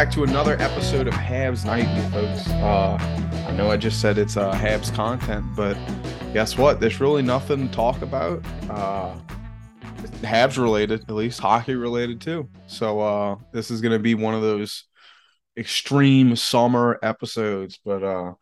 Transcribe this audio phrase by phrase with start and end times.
[0.00, 2.48] Back to another episode of Habs Nightly, folks.
[2.52, 2.96] Uh,
[3.46, 5.76] I know I just said it's uh, Habs content, but
[6.32, 6.80] guess what?
[6.80, 8.42] There's really nothing to talk about.
[8.70, 9.14] Uh,
[10.22, 12.48] Habs related, at least hockey related too.
[12.66, 14.84] So uh, this is going to be one of those
[15.54, 17.78] extreme summer episodes.
[17.84, 18.32] But uh,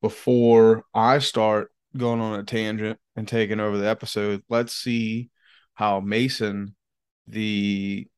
[0.00, 5.28] before I start going on a tangent and taking over the episode, let's see
[5.74, 6.74] how Mason,
[7.26, 8.08] the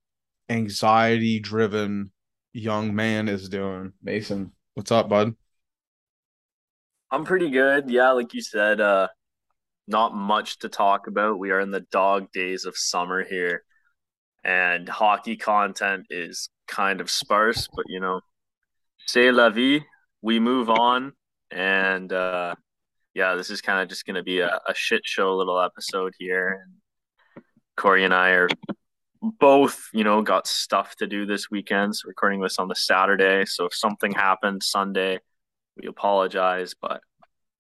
[0.49, 2.13] anxiety driven
[2.55, 3.93] young man, is doing.
[4.03, 5.35] Mason, what's up, bud?
[7.11, 7.91] I'm pretty good.
[7.91, 9.09] Yeah, like you said, uh
[9.87, 11.39] not much to talk about.
[11.39, 13.65] We are in the dog days of summer here.
[14.43, 18.21] And hockey content is kind of sparse, but you know,
[19.07, 19.85] c'est la vie.
[20.23, 21.13] We move on.
[21.51, 22.55] And uh
[23.15, 26.65] yeah, this is kind of just gonna be a, a shit show little episode here.
[26.65, 26.75] And
[27.77, 28.49] Corey and I are
[29.39, 31.97] both, you know, got stuff to do this weekend.
[31.97, 33.45] So recording this on the Saturday.
[33.47, 35.21] So if something happened Sunday,
[35.77, 37.01] we apologize, but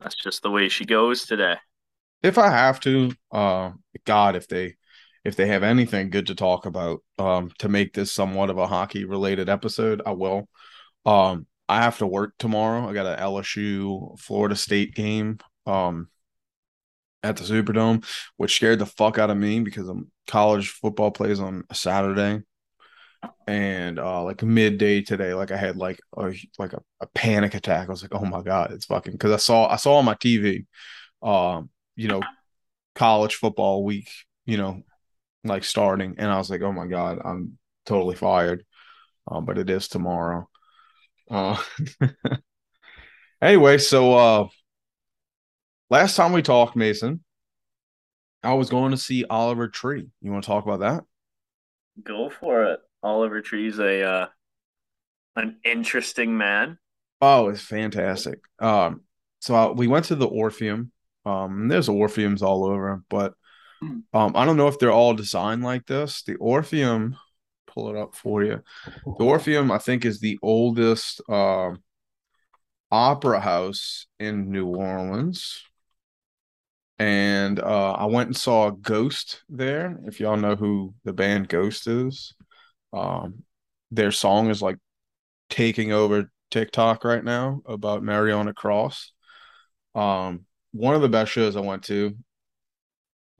[0.00, 1.56] that's just the way she goes today.
[2.22, 3.72] If I have to, uh,
[4.04, 4.76] God, if they
[5.24, 8.66] if they have anything good to talk about, um, to make this somewhat of a
[8.66, 10.48] hockey related episode, I will.
[11.06, 12.86] Um, I have to work tomorrow.
[12.86, 15.38] I got an LSU Florida State game.
[15.66, 16.08] Um,
[17.24, 18.04] at the Superdome,
[18.36, 22.42] which scared the fuck out of me because um, college football plays on a Saturday,
[23.46, 27.88] and uh, like midday today, like I had like a like a, a panic attack.
[27.88, 30.14] I was like, oh my god, it's fucking because I saw I saw on my
[30.14, 30.66] TV,
[31.22, 32.22] um, you know,
[32.94, 34.10] college football week,
[34.44, 34.82] you know,
[35.44, 38.64] like starting, and I was like, oh my god, I'm totally fired.
[39.26, 40.48] Um, but it is tomorrow.
[41.30, 41.56] Uh,
[43.42, 44.48] anyway, so uh
[45.90, 47.22] last time we talked, Mason,
[48.42, 50.08] I was going to see Oliver Tree.
[50.20, 51.04] You want to talk about that?
[52.02, 52.80] Go for it.
[53.02, 54.26] Oliver Tree's a uh,
[55.36, 56.78] an interesting man.
[57.20, 58.40] Oh, it's fantastic.
[58.58, 59.02] Um,
[59.40, 60.90] so uh, we went to the Orpheum.
[61.24, 63.34] Um, there's Orpheums all over, but
[63.82, 66.22] um, I don't know if they're all designed like this.
[66.22, 67.16] The Orpheum,
[67.66, 68.62] pull it up for you.
[69.04, 71.72] The Orpheum, I think, is the oldest uh,
[72.90, 75.62] opera house in New Orleans
[76.98, 79.98] and uh, I went and saw Ghost there.
[80.04, 82.34] If y'all know who the band Ghost is,
[82.92, 83.42] um,
[83.90, 84.76] their song is like
[85.50, 89.12] taking over TikTok right now about Mary on a Cross.
[89.94, 92.16] Um, one of the best shows I went to,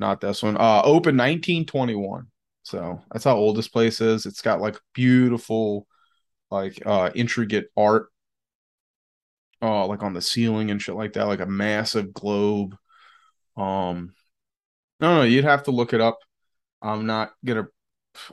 [0.01, 0.57] not this one.
[0.57, 2.27] Uh, open 1921.
[2.65, 4.27] So that's how old this place is.
[4.27, 5.87] It's got like beautiful,
[6.51, 8.09] like uh, intricate art,
[9.63, 12.77] uh, like on the ceiling and shit like that, like a massive globe
[13.57, 14.15] um,
[15.01, 16.19] no, no, you'd have to look it up.
[16.83, 17.67] I'm not gonna.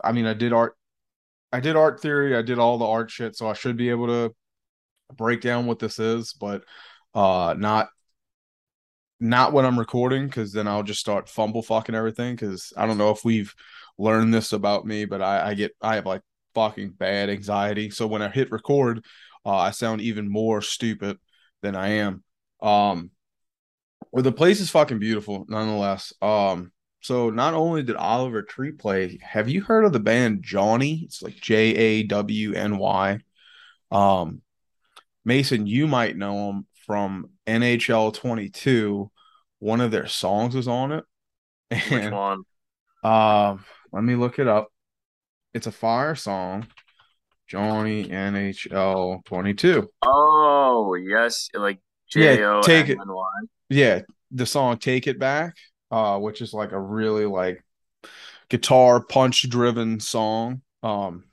[0.03, 0.75] I mean, I did art.
[1.51, 2.35] I did art theory.
[2.35, 4.33] I did all the art shit, so I should be able to
[5.15, 6.63] break down what this is, but
[7.13, 7.89] uh, not
[9.19, 12.97] not when I'm recording because then I'll just start fumble fucking everything because I don't
[12.97, 13.53] know if we've
[13.97, 16.21] learned this about me, but I, I get I have like
[16.55, 17.91] fucking bad anxiety.
[17.91, 19.05] So when I hit record,
[19.45, 21.17] uh, I sound even more stupid
[21.61, 22.23] than I am.
[22.61, 23.11] Um,
[24.11, 26.13] well, the place is fucking beautiful, nonetheless.
[26.21, 26.71] Um,
[27.01, 31.03] so not only did Oliver Tree play, have you heard of the band Jawny?
[31.03, 33.19] It's like J A W N Y.
[33.91, 34.41] Um,
[35.25, 39.11] Mason, you might know him from NHL 22.
[39.59, 41.03] One of their songs was on it.
[41.89, 42.43] Which one?
[43.03, 44.71] um, let me look it up.
[45.53, 46.67] It's a fire song.
[47.51, 49.89] Jawny NHL 22.
[50.03, 52.61] Oh yes, like J O.
[52.61, 53.29] N Y.
[53.71, 54.01] Yeah,
[54.31, 55.55] the song Take It Back,
[55.91, 57.63] uh, which is like a really like
[58.49, 60.61] guitar punch driven song.
[60.83, 61.23] Um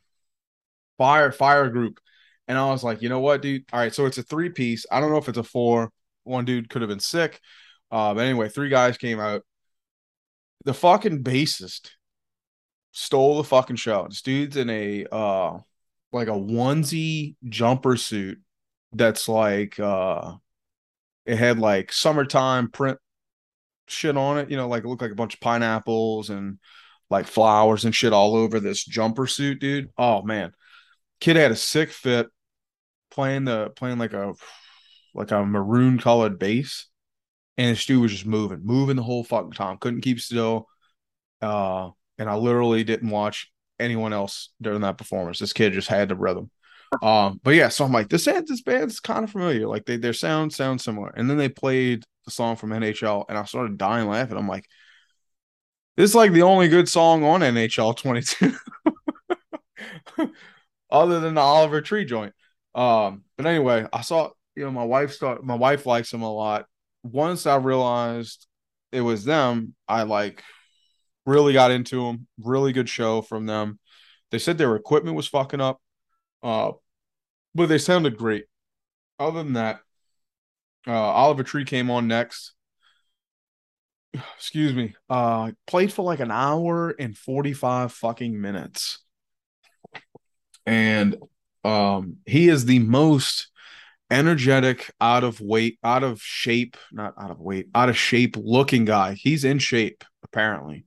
[0.99, 1.99] fire fire group.
[2.47, 3.65] And I was like, you know what, dude?
[3.73, 4.87] All right, so it's a three piece.
[4.91, 5.91] I don't know if it's a four.
[6.25, 7.41] One dude could have been sick.
[7.91, 9.43] Uh, but anyway, three guys came out.
[10.65, 11.91] The fucking bassist
[12.93, 14.07] stole the fucking show.
[14.09, 15.59] This dude's in a uh
[16.13, 18.41] like a onesie jumper suit
[18.93, 20.35] that's like uh
[21.29, 22.99] it had like summertime print
[23.87, 26.59] shit on it, you know, like it looked like a bunch of pineapples and
[27.11, 29.91] like flowers and shit all over this jumper suit, dude.
[29.99, 30.53] Oh man.
[31.21, 32.29] Kid had a sick fit
[33.11, 34.33] playing the playing like a
[35.15, 36.87] like a maroon colored bass.
[37.59, 39.77] And this dude was just moving, moving the whole fucking time.
[39.77, 40.67] Couldn't keep still.
[41.43, 45.41] Uh and I literally didn't watch anyone else during that performance.
[45.41, 46.51] This kid just had the rhythm.
[47.03, 49.67] Um, but yeah, so I'm like, this this band's kind of familiar.
[49.67, 51.11] Like they their sound sounds similar.
[51.11, 54.37] And then they played the song from NHL, and I started dying laughing.
[54.37, 54.67] I'm like,
[55.97, 58.55] this is like the only good song on NHL 22,
[60.91, 62.35] other than the Oliver Tree joint.
[62.75, 66.33] Um, but anyway, I saw you know my wife start my wife likes them a
[66.33, 66.67] lot.
[67.03, 68.47] Once I realized
[68.93, 70.43] it was them, I like
[71.27, 72.27] really got into them.
[72.43, 73.79] Really good show from them.
[74.31, 75.81] They said their equipment was fucking up.
[76.43, 76.73] Uh,
[77.55, 78.45] but they sounded great.
[79.19, 79.81] Other than that,
[80.87, 82.53] uh, Oliver Tree came on next.
[84.37, 84.95] Excuse me.
[85.11, 89.01] Uh, played for like an hour and 45 fucking minutes.
[90.67, 91.17] And
[91.65, 93.49] um, he is the most
[94.11, 98.85] energetic, out of weight, out of shape, not out of weight, out of shape looking
[98.85, 99.15] guy.
[99.15, 100.85] He's in shape, apparently.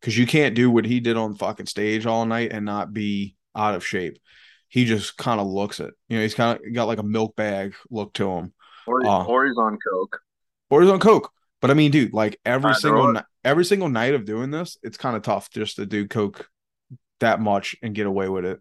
[0.00, 3.36] Because you can't do what he did on fucking stage all night and not be
[3.54, 4.18] out of shape
[4.70, 5.92] he just kind of looks it.
[6.08, 8.54] You know, he's kind of got like a milk bag look to him,
[8.86, 10.20] Or, Uh, or he's on coke.
[10.70, 11.30] or he's on coke.
[11.60, 14.96] But I mean, dude, like every single ni- every single night of doing this, it's
[14.96, 16.48] kind of tough just to do coke
[17.18, 18.60] that much and get away with it.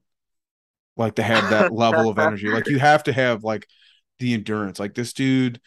[0.97, 3.65] Like to have that level of energy, like you have to have like
[4.19, 4.79] the endurance.
[4.81, 5.61] Like this dude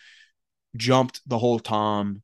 [0.77, 2.23] jumped the whole time.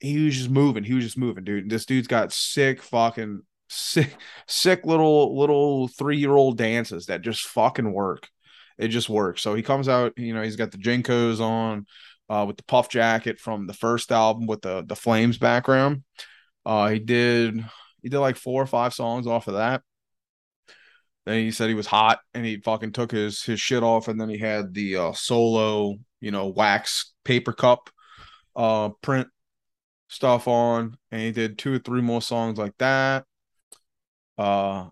[0.00, 0.84] He was just moving.
[0.84, 1.68] He was just moving, dude.
[1.68, 4.16] This dude's got sick fucking sick
[4.46, 8.28] sick little little three year old dances that just fucking work.
[8.78, 9.42] It just works.
[9.42, 11.86] So he comes out, you know, he's got the JNCOs on,
[12.28, 16.02] uh, with the puff jacket from the first album with the the flames background.
[16.64, 17.64] Uh, he did
[18.02, 19.82] he did like four or five songs off of that.
[21.26, 24.20] Then he said he was hot and he fucking took his his shit off, and
[24.20, 27.90] then he had the uh, solo, you know, wax paper cup
[28.56, 29.28] uh print
[30.08, 33.24] stuff on, and he did two or three more songs like that.
[34.36, 34.88] Uh,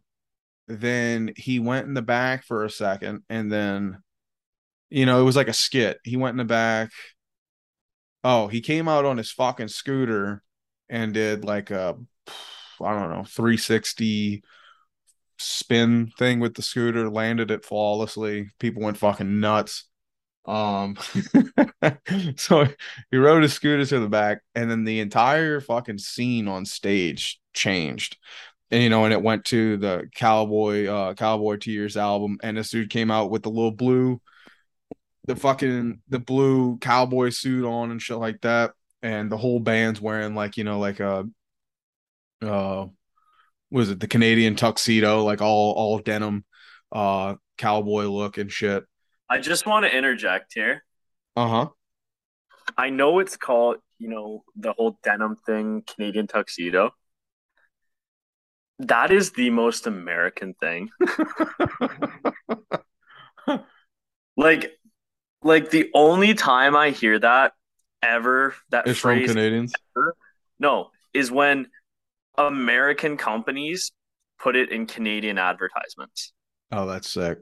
[0.68, 4.02] then he went in the back for a second, and then,
[4.90, 5.98] you know, it was like a skit.
[6.04, 6.90] He went in the back.
[8.24, 10.42] Oh, he came out on his fucking scooter
[10.88, 11.96] and did like a,
[12.80, 14.42] I don't know, 360
[15.38, 18.50] spin thing with the scooter, landed it flawlessly.
[18.58, 19.88] People went fucking nuts.
[20.44, 20.96] Um,
[22.36, 22.66] so
[23.10, 27.40] he rode his scooter to the back, and then the entire fucking scene on stage
[27.52, 28.16] changed.
[28.72, 32.70] And you know, and it went to the Cowboy uh Cowboy Tears album, and this
[32.70, 34.20] dude came out with the little blue,
[35.26, 38.72] the fucking the blue cowboy suit on and shit like that.
[39.02, 41.28] And the whole band's wearing like, you know, like a
[42.40, 42.86] uh
[43.70, 46.44] was it the Canadian tuxedo, like all all denim
[46.90, 48.84] uh cowboy look and shit.
[49.28, 50.82] I just want to interject here.
[51.36, 51.68] Uh-huh.
[52.76, 56.92] I know it's called, you know, the whole denim thing, Canadian tuxedo.
[58.82, 60.90] That is the most American thing.
[64.34, 64.72] Like,
[65.42, 67.52] like the only time I hear that
[68.02, 69.74] ever, that It's from phrase, Canadians.
[70.58, 71.66] no, is when
[72.38, 73.92] American companies
[74.40, 76.32] put it in Canadian advertisements.
[76.70, 77.38] Oh, that's sick.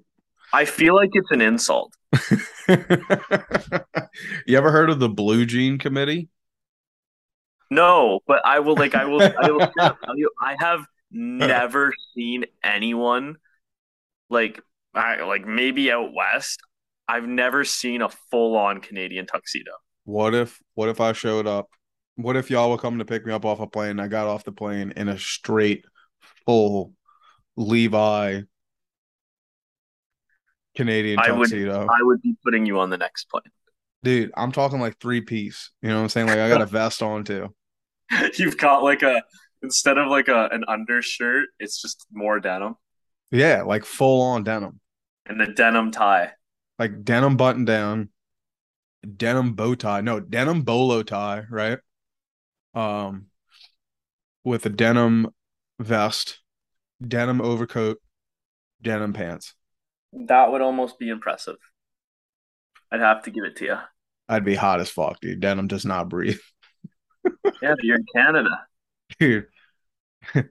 [0.53, 1.95] I feel like it's an insult.
[2.69, 6.29] you ever heard of the Blue Jean Committee?
[7.71, 10.85] No, but I will like I will I will tell you I have
[11.49, 13.37] never seen anyone
[14.29, 14.61] like
[14.95, 16.61] I like maybe out west.
[17.09, 19.73] I've never seen a full on Canadian tuxedo.
[20.05, 21.69] What if what if I showed up?
[22.17, 23.99] What if y'all were coming to pick me up off a plane?
[23.99, 25.85] I got off the plane in a straight
[26.47, 26.93] full
[27.57, 28.43] Levi
[30.77, 31.87] Canadian I would tuxedo.
[31.87, 33.43] I would be putting you on the next plane.
[34.03, 35.71] Dude, I'm talking like three piece.
[35.83, 36.27] You know what I'm saying?
[36.29, 37.55] Like I got a vest on too.
[38.35, 39.23] You've got like a
[39.63, 42.77] instead of like a an undershirt, it's just more denim
[43.31, 44.81] Yeah, like full on denim.
[45.27, 46.33] and a denim tie.
[46.79, 48.11] Like denim button down,
[49.17, 50.01] denim bow tie.
[50.01, 51.79] No, denim bolo tie, right?
[52.75, 53.27] Um
[54.45, 55.29] with a denim
[55.79, 56.41] vest,
[57.07, 58.01] denim overcoat,
[58.83, 59.55] denim pants.
[60.13, 61.57] That would almost be impressive.
[62.93, 63.79] I'd have to give it to you.
[64.29, 65.41] I'd be hot as fuck, dude.
[65.41, 66.39] Denim does not breathe.
[67.63, 68.67] Yeah, but you're in Canada.
[69.19, 69.47] Dude.
[70.35, 70.49] Dude,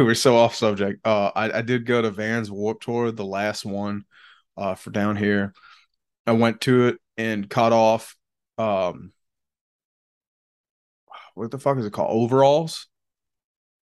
[0.00, 1.06] we're so off subject.
[1.06, 4.04] Uh I, I did go to Vans Warp Tour, the last one
[4.56, 5.54] uh for down here.
[6.26, 8.16] I went to it and cut off
[8.58, 9.12] um
[11.34, 12.10] what the fuck is it called?
[12.10, 12.86] Overalls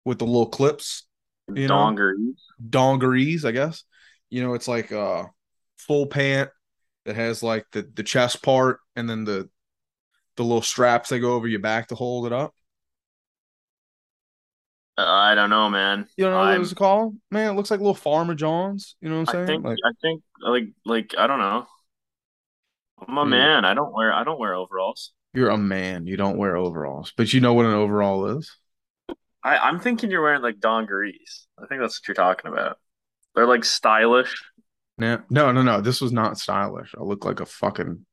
[0.05, 1.07] with the little clips,
[1.49, 1.75] You know?
[1.75, 2.37] Dongeries.
[2.69, 3.85] dongeries, I guess.
[4.31, 5.27] You know, it's like a
[5.79, 6.51] full pant
[7.07, 9.49] that has like the the chest part and then the
[10.37, 12.55] the little straps that go over your back to hold it up.
[14.99, 16.09] Uh, I don't know, man.
[16.17, 17.17] You don't know what I'm- it's called?
[17.31, 18.97] Man, it looks like little Farmer Johns.
[19.01, 19.45] You know what I'm saying?
[19.45, 21.67] I think like I think like like I don't know.
[23.07, 23.65] I'm a man.
[23.65, 25.13] I don't wear I don't wear overalls.
[25.35, 26.09] you're a man.
[26.09, 28.51] You don't wear overalls, but you know what an overall is.
[29.45, 31.47] I, I'm thinking you're wearing like dongeries.
[31.63, 32.79] I think that's what you're talking about.
[33.37, 34.43] They're like stylish.
[34.99, 35.81] No, no, no, no.
[35.81, 36.93] This was not stylish.
[36.99, 38.05] I look like a fucking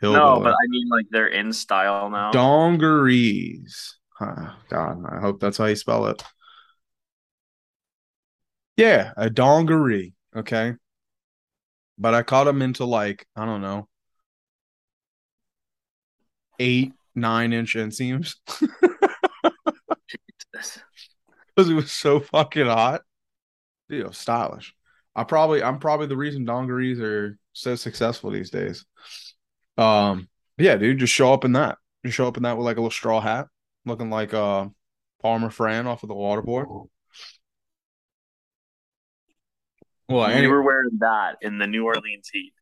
[0.00, 0.22] hillbilly.
[0.22, 2.30] No, but I mean like they're in style now.
[2.30, 3.94] Dongeries.
[4.20, 6.22] Huh, God, I hope that's how you spell it.
[8.76, 10.12] Yeah, a dongaree.
[10.36, 10.74] Okay.
[11.96, 13.88] But I caught him into like, I don't know,
[16.58, 18.34] eight, nine inch inseams
[20.52, 23.00] because it was so fucking hot.
[23.88, 24.74] Dude, stylish.
[25.16, 28.84] I probably, I'm probably the reason dongeries are so successful these days.
[29.78, 31.78] Um, yeah, dude, just show up in that.
[32.04, 33.48] Just show up in that with like a little straw hat,
[33.90, 34.68] looking like uh
[35.22, 36.88] Farmer Fran off of the Waterboy.
[40.08, 42.52] Well, you any- were wearing that in the New Orleans Heat.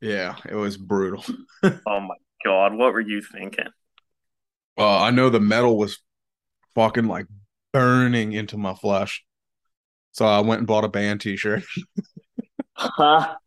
[0.00, 1.24] yeah, it was brutal.
[1.86, 2.14] Oh my
[2.44, 3.68] god, what were you thinking?
[4.76, 5.98] Uh, I know the metal was
[6.74, 7.26] fucking like
[7.72, 9.24] burning into my flesh.
[10.12, 11.64] So I went and bought a band t-shirt.
[12.76, 13.36] Huh?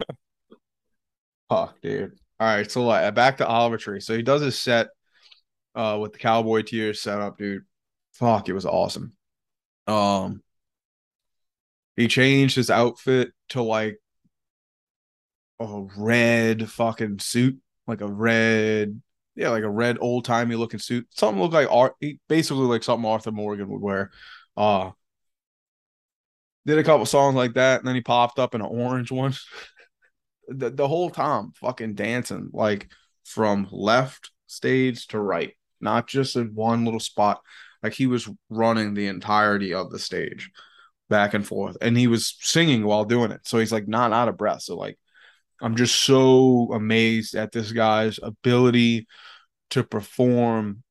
[1.48, 2.18] Fuck, dude.
[2.40, 4.00] All right, so like back to Oliver Tree.
[4.00, 4.88] So he does his set
[5.78, 7.62] uh with the cowboy tears setup, dude.
[8.12, 9.12] Fuck, it was awesome.
[9.86, 10.42] Um
[11.96, 13.98] he changed his outfit to like
[15.60, 19.00] a red fucking suit, like a red,
[19.34, 21.06] yeah, like a red old timey looking suit.
[21.10, 21.94] Something looked like art,
[22.28, 24.10] basically like something Arthur Morgan would wear.
[24.56, 24.90] Uh
[26.66, 29.32] did a couple songs like that, and then he popped up in an orange one.
[30.48, 32.88] the, the whole time fucking dancing like
[33.24, 37.40] from left stage to right not just in one little spot
[37.82, 40.50] like he was running the entirety of the stage
[41.08, 44.28] back and forth and he was singing while doing it so he's like not out
[44.28, 44.98] of breath so like
[45.62, 49.06] i'm just so amazed at this guy's ability
[49.70, 50.82] to perform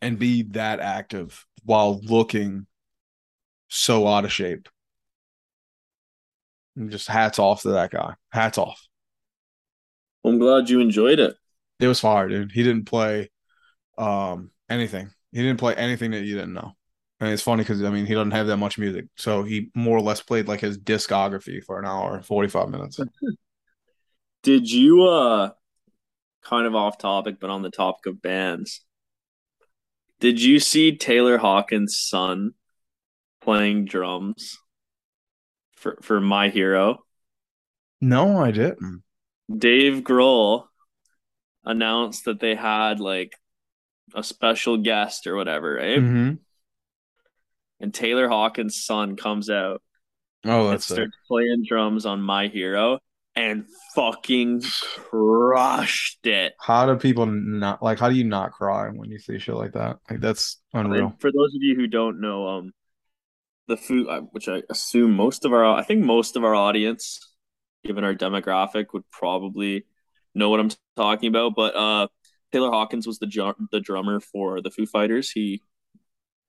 [0.00, 2.66] and be that active while looking
[3.68, 4.68] so out of shape
[6.76, 8.14] and just hats off to that guy.
[8.30, 8.86] Hats off.
[10.24, 11.36] I'm glad you enjoyed it.
[11.80, 12.52] It was fire, dude.
[12.52, 13.30] He didn't play
[13.98, 15.10] um anything.
[15.32, 16.72] He didn't play anything that you didn't know.
[17.20, 19.06] And it's funny because I mean he doesn't have that much music.
[19.16, 23.00] So he more or less played like his discography for an hour and 45 minutes.
[24.42, 25.50] Did you uh
[26.42, 28.82] kind of off topic, but on the topic of bands?
[30.20, 32.52] Did you see Taylor Hawkins' son
[33.40, 34.58] playing drums
[35.74, 37.04] for for My Hero?
[38.00, 39.02] No, I didn't.
[39.54, 40.66] Dave Grohl
[41.64, 43.32] announced that they had like
[44.14, 45.98] a special guest or whatever, right?
[45.98, 46.34] Mm-hmm.
[47.80, 49.82] And Taylor Hawkins' son comes out
[50.44, 50.94] Oh, that's it.
[50.94, 53.00] starts playing drums on My Hero
[53.34, 56.54] and fucking crushed it.
[56.58, 59.72] How do people not like how do you not cry when you see shit like
[59.72, 59.98] that?
[60.08, 61.06] Like that's unreal.
[61.08, 62.72] And for those of you who don't know, um,
[63.68, 67.34] the food, uh, which I assume most of our, I think most of our audience,
[67.84, 69.84] given our demographic, would probably
[70.34, 71.54] know what I'm talking about.
[71.56, 72.06] But uh,
[72.52, 75.30] Taylor Hawkins was the drum, the drummer for the Foo Fighters.
[75.30, 75.62] He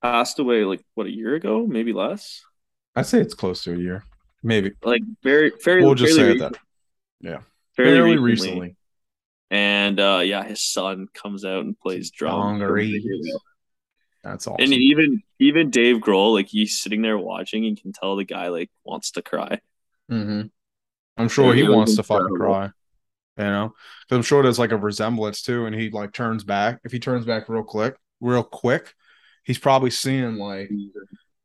[0.02, 2.44] passed away like what a year ago, maybe less.
[2.96, 4.04] I'd say it's close to a year,
[4.44, 4.72] maybe.
[4.84, 5.84] Like very, very.
[5.84, 6.62] We'll just say recent- that.
[7.20, 7.40] Yeah,
[7.76, 8.52] fairly, fairly recently.
[8.52, 8.76] recently.
[9.50, 12.60] And uh, yeah, his son comes out and plays drums.
[14.24, 14.62] That's awesome.
[14.64, 18.50] And even even Dave Grohl, like he's sitting there watching, and can tell the guy
[18.50, 19.60] like wants to cry.
[20.10, 20.42] hmm
[21.20, 22.72] I'm sure he It wants to fucking cry.
[23.38, 23.74] You know,
[24.08, 26.80] because I'm sure there's like a resemblance too, and he like turns back.
[26.84, 28.94] If he turns back real quick, real quick,
[29.44, 30.74] he's probably seeing like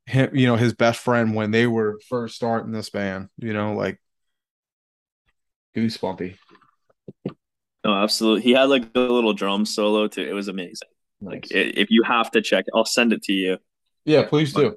[0.07, 3.29] him, you know, his best friend when they were first starting this band.
[3.39, 4.01] You know, like
[5.75, 6.39] goosebumpy.
[7.85, 8.43] No, absolutely.
[8.43, 10.23] He had like a little drum solo too.
[10.23, 10.89] It was amazing.
[11.25, 11.53] Like Nice.
[11.53, 13.59] i if you have to check, I'll send it to you.
[14.05, 14.77] yeah, please do.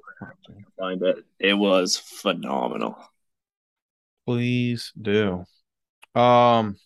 [0.78, 1.24] Find it.
[1.38, 2.96] It was phenomenal.
[4.26, 5.44] Please do.
[6.14, 6.76] Um.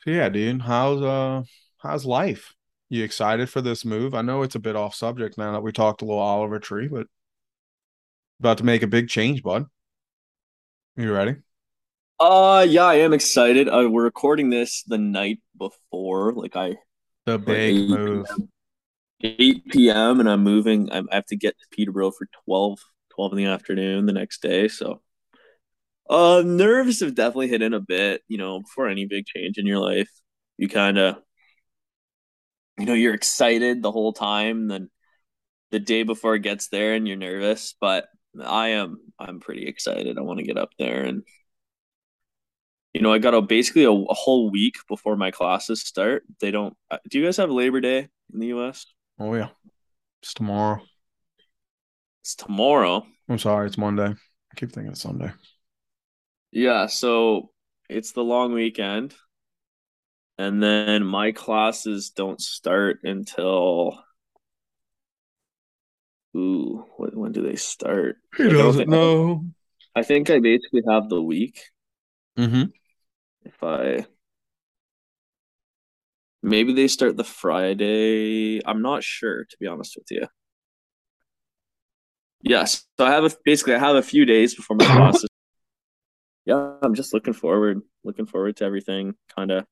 [0.00, 1.42] So yeah, dude, how's uh
[1.78, 2.54] how's life?
[2.88, 4.14] You excited for this move?
[4.14, 6.88] I know it's a bit off subject now that we talked a little Oliver Tree,
[6.88, 7.06] but
[8.40, 9.66] about to make a big change, bud.
[10.96, 11.36] You ready?
[12.18, 13.68] Uh yeah, I am excited.
[13.68, 16.32] Uh, we're recording this the night before.
[16.32, 16.76] Like I
[17.24, 18.26] The big 8 move.
[19.22, 20.20] 8 p.m.
[20.20, 20.90] and I'm moving.
[20.92, 22.80] I I have to get to Peterborough for 12,
[23.10, 24.68] 12 in the afternoon the next day.
[24.68, 25.02] So,
[26.10, 28.22] uh, nerves have definitely hit in a bit.
[28.28, 30.10] You know, before any big change in your life,
[30.58, 31.16] you kind of,
[32.78, 34.68] you know, you're excited the whole time.
[34.68, 34.90] Then
[35.70, 37.74] the day before it gets there, and you're nervous.
[37.80, 38.08] But
[38.44, 40.18] I am, I'm pretty excited.
[40.18, 41.22] I want to get up there and.
[42.92, 46.24] You know, I got a basically a, a whole week before my classes start.
[46.40, 46.76] They don't.
[46.90, 48.84] uh, Do you guys have Labor Day in the U.S.?
[49.20, 49.50] Oh yeah.
[50.22, 50.82] It's tomorrow.
[52.24, 53.06] It's tomorrow.
[53.28, 54.08] I'm sorry, it's Monday.
[54.08, 55.30] I keep thinking it's Sunday.
[56.52, 57.50] Yeah, so
[57.88, 59.14] it's the long weekend.
[60.38, 64.02] And then my classes don't start until
[66.36, 68.16] ooh, when, when do they start?
[68.36, 69.44] He Like, I don't doesn't think- know.
[69.94, 71.60] I think I basically have the week
[72.38, 72.70] Mm-hmm.
[73.44, 74.06] if I
[76.42, 78.60] maybe they start the Friday.
[78.64, 80.26] I'm not sure to be honest with you.
[82.42, 85.28] Yes, so I have a basically I have a few days before my classes.
[86.50, 89.14] Yeah, I'm just looking forward, looking forward to everything.
[89.36, 89.66] Kind of,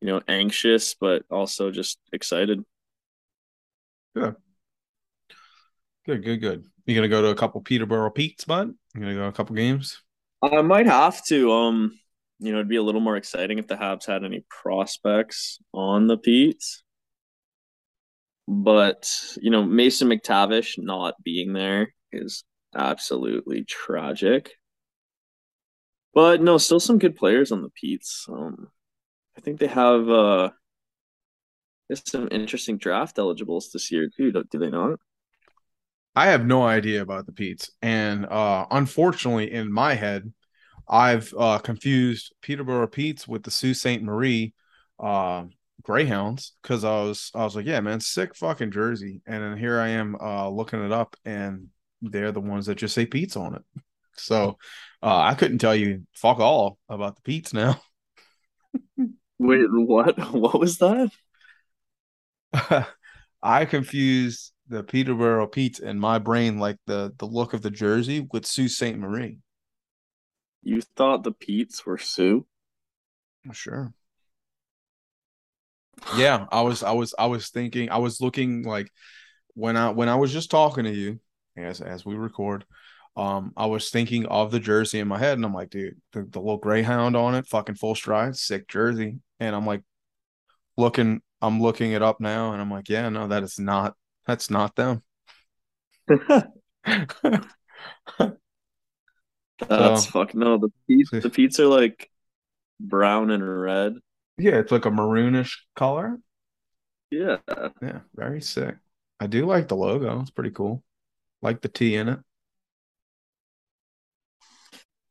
[0.00, 2.64] you know, anxious, but also just excited.
[4.16, 4.32] Yeah.
[6.06, 6.64] Good, good, good.
[6.86, 8.74] You gonna go to a couple Peterborough Pete's, bud?
[8.96, 10.02] You gonna go to a couple games?
[10.42, 11.52] I might have to.
[11.52, 12.00] Um,
[12.40, 16.08] you know, it'd be a little more exciting if the Habs had any prospects on
[16.08, 16.82] the Pete's.
[18.48, 19.08] But
[19.40, 22.42] you know, Mason McTavish not being there is
[22.74, 24.57] absolutely tragic.
[26.14, 28.26] But no, still some good players on the Pete's.
[28.28, 28.68] Um,
[29.36, 30.50] I think they have uh,
[31.88, 34.32] there's some interesting draft eligibles this year too.
[34.32, 34.98] Do they not?
[36.16, 40.32] I have no idea about the Pete's, and uh, unfortunately, in my head,
[40.88, 44.02] I've uh, confused Peterborough Pete's with the Sault Ste.
[44.02, 44.54] Marie
[44.98, 45.44] uh,
[45.82, 49.78] Greyhounds because I was I was like, yeah, man, sick fucking jersey, and then here
[49.78, 51.68] I am uh, looking it up, and
[52.02, 53.62] they're the ones that just say Pete's on it.
[54.18, 54.58] So
[55.02, 57.80] uh, I couldn't tell you fuck all about the Pete's now.
[59.38, 60.18] Wait, what?
[60.32, 61.10] What was that?
[63.42, 68.26] I confused the Peterborough Pete's in my brain, like the the look of the jersey,
[68.32, 69.38] with Sault Saint Marie.
[70.62, 72.46] You thought the Pete's were Soo?
[73.52, 73.92] Sure.
[76.16, 78.90] Yeah, I was I was I was thinking I was looking like
[79.54, 81.20] when I when I was just talking to you
[81.56, 82.64] as as we record,
[83.18, 86.22] um, I was thinking of the jersey in my head and I'm like, dude, the,
[86.22, 89.18] the little greyhound on it, fucking full stride, sick jersey.
[89.40, 89.82] And I'm like
[90.76, 93.94] looking I'm looking it up now and I'm like, yeah, no, that is not
[94.26, 95.02] that's not them.
[99.68, 100.58] That's So- fuck no.
[100.58, 102.10] The Pete's the Pete's are like
[102.80, 103.94] brown and red.
[104.36, 106.18] yeah, it's like a maroonish color.
[107.10, 107.38] Yeah.
[107.82, 108.76] Yeah, very sick.
[109.18, 110.20] I do like the logo.
[110.20, 110.84] It's pretty cool.
[111.42, 112.18] Like the T in it.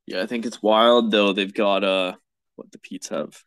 [0.07, 1.33] Yeah, I think it's wild though.
[1.33, 2.13] They've got uh
[2.55, 3.37] what the Pete's have.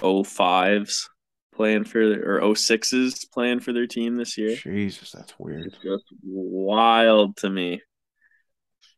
[0.00, 1.10] Oh fives
[1.54, 4.54] playing for their, or oh sixes playing for their team this year.
[4.54, 5.66] Jesus, that's weird.
[5.66, 7.82] It's just wild to me.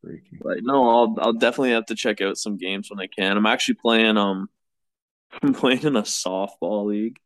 [0.03, 0.39] Freaky.
[0.41, 3.37] But no, I'll I'll definitely have to check out some games when I can.
[3.37, 4.49] I'm actually playing um
[5.43, 7.19] I'm playing in a softball league.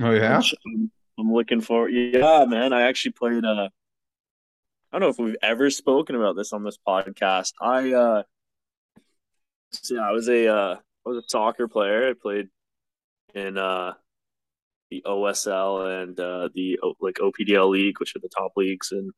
[0.00, 0.40] Oh yeah.
[0.66, 1.90] I'm, I'm looking forward.
[1.90, 2.72] Yeah, man.
[2.72, 3.44] I actually played.
[3.44, 3.68] Uh,
[4.90, 7.52] I don't know if we've ever spoken about this on this podcast.
[7.60, 8.22] I uh,
[9.90, 12.08] yeah, I was a uh, I was a soccer player.
[12.08, 12.48] I played
[13.34, 13.92] in uh
[14.90, 19.10] the OSL and uh, the like OPDL league, which are the top leagues in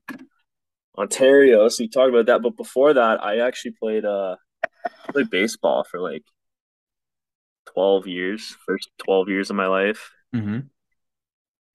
[0.98, 1.68] Ontario.
[1.68, 4.36] So you talked about that, but before that, I actually played uh
[5.10, 6.24] played baseball for like
[7.72, 10.10] twelve years, first twelve years of my life.
[10.34, 10.60] Mm-hmm.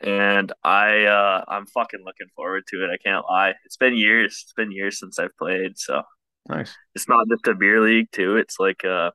[0.02, 2.90] And I uh I'm fucking looking forward to it.
[2.90, 3.54] I can't lie.
[3.66, 4.42] It's been years.
[4.44, 6.02] It's been years since I've played, so
[6.50, 6.76] Nice.
[6.94, 8.36] it's not just a beer league too.
[8.38, 9.12] It's like uh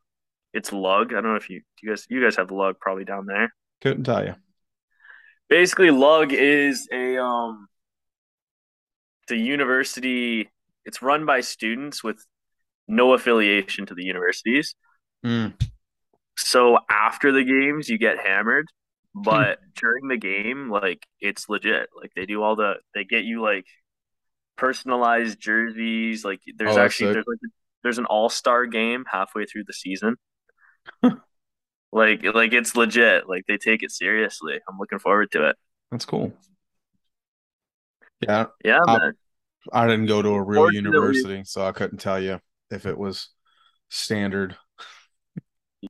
[0.53, 1.13] it's lug.
[1.13, 3.53] I don't know if you you guys you guys have lug probably down there.
[3.83, 4.35] Couldn't tell you.
[5.49, 7.69] Basically, lug is a um
[9.29, 10.51] the university.
[10.85, 12.25] It's run by students with
[12.89, 14.75] no affiliation to the universities.
[15.25, 15.55] Mm.
[16.37, 18.67] So after the games, you get hammered,
[19.15, 21.89] but during the game, like it's legit.
[21.97, 23.67] Like they do all the they get you like
[24.57, 26.25] personalized jerseys.
[26.25, 30.17] Like there's Oh, actually there's like there's an all star game halfway through the season.
[31.93, 33.29] like like it's legit.
[33.29, 34.61] Like they take it seriously.
[34.69, 35.57] I'm looking forward to it.
[35.91, 36.33] That's cool.
[38.21, 39.15] Yeah, Yeah, man.
[39.73, 43.29] I didn't go to a real university, so I couldn't tell you if it was
[43.89, 44.57] standard.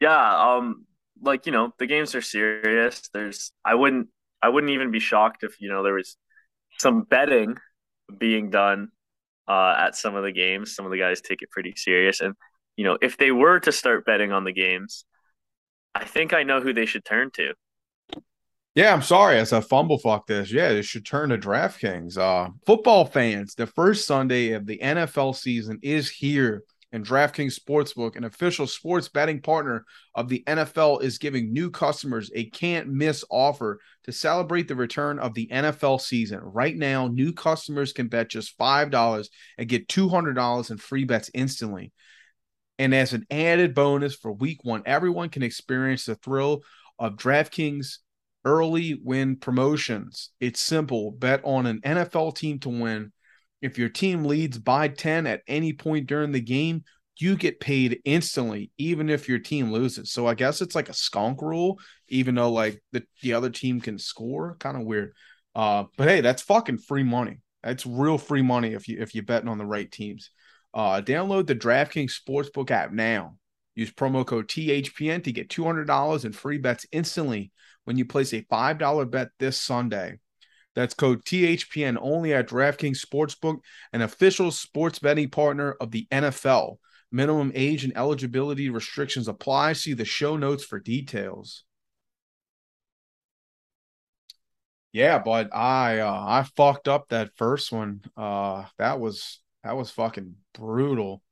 [0.01, 0.87] Yeah, um,
[1.23, 3.09] like you know, the games are serious.
[3.13, 4.09] There's, I wouldn't,
[4.43, 6.17] I wouldn't even be shocked if you know there was
[6.79, 7.57] some betting
[8.19, 8.89] being done
[9.49, 10.75] uh, at some of the games.
[10.75, 12.35] Some of the guys take it pretty serious, and
[12.77, 15.05] you know, if they were to start betting on the games,
[15.95, 17.55] I think I know who they should turn to.
[18.75, 19.39] Yeah, I'm sorry.
[19.39, 20.53] As a fumble fuck this.
[20.53, 22.17] Yeah, it should turn to DraftKings.
[22.17, 28.17] Uh, football fans, the first Sunday of the NFL season is here, and DraftKings Sportsbook,
[28.17, 33.25] an official sports betting partner of the NFL, is giving new customers a can't miss
[33.31, 36.41] offer to celebrate the return of the NFL season.
[36.43, 41.93] Right now, new customers can bet just $5 and get $200 in free bets instantly.
[42.79, 46.63] And as an added bonus for week one, everyone can experience the thrill
[46.99, 47.99] of DraftKings
[48.45, 50.31] early win promotions.
[50.41, 51.13] It's simple.
[51.13, 53.13] Bet on an NFL team to win.
[53.61, 56.85] If your team leads by 10 at any point during the game,
[57.19, 60.11] you get paid instantly, even if your team loses.
[60.11, 63.81] So I guess it's like a skunk rule, even though like the, the other team
[63.81, 64.57] can score.
[64.59, 65.13] Kind of weird.
[65.55, 67.39] Uh, but hey, that's fucking free money.
[67.63, 70.31] That's real free money if you if you're betting on the right teams.
[70.73, 73.37] Uh, download the DraftKings Sportsbook app now.
[73.75, 77.51] Use promo code THPN to get $200 in free bets instantly
[77.85, 80.19] when you place a $5 bet this Sunday.
[80.75, 83.59] That's code THPN only at DraftKings Sportsbook,
[83.93, 86.79] an official sports betting partner of the NFL.
[87.13, 89.73] Minimum age and eligibility restrictions apply.
[89.73, 91.65] See the show notes for details.
[94.93, 98.03] Yeah, but I uh, I fucked up that first one.
[98.17, 101.23] Uh, that was that was fucking brutal.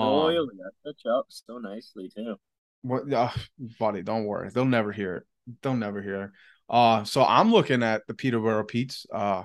[0.00, 2.36] oh, Um, yeah, that touch up so nicely too.
[2.82, 3.30] what, uh,
[3.78, 4.50] buddy, don't worry.
[4.50, 5.24] They'll never hear it.
[5.62, 6.30] They'll never hear it.
[6.70, 9.04] Uh, so I'm looking at the Peterborough Pete's.
[9.12, 9.42] Uh,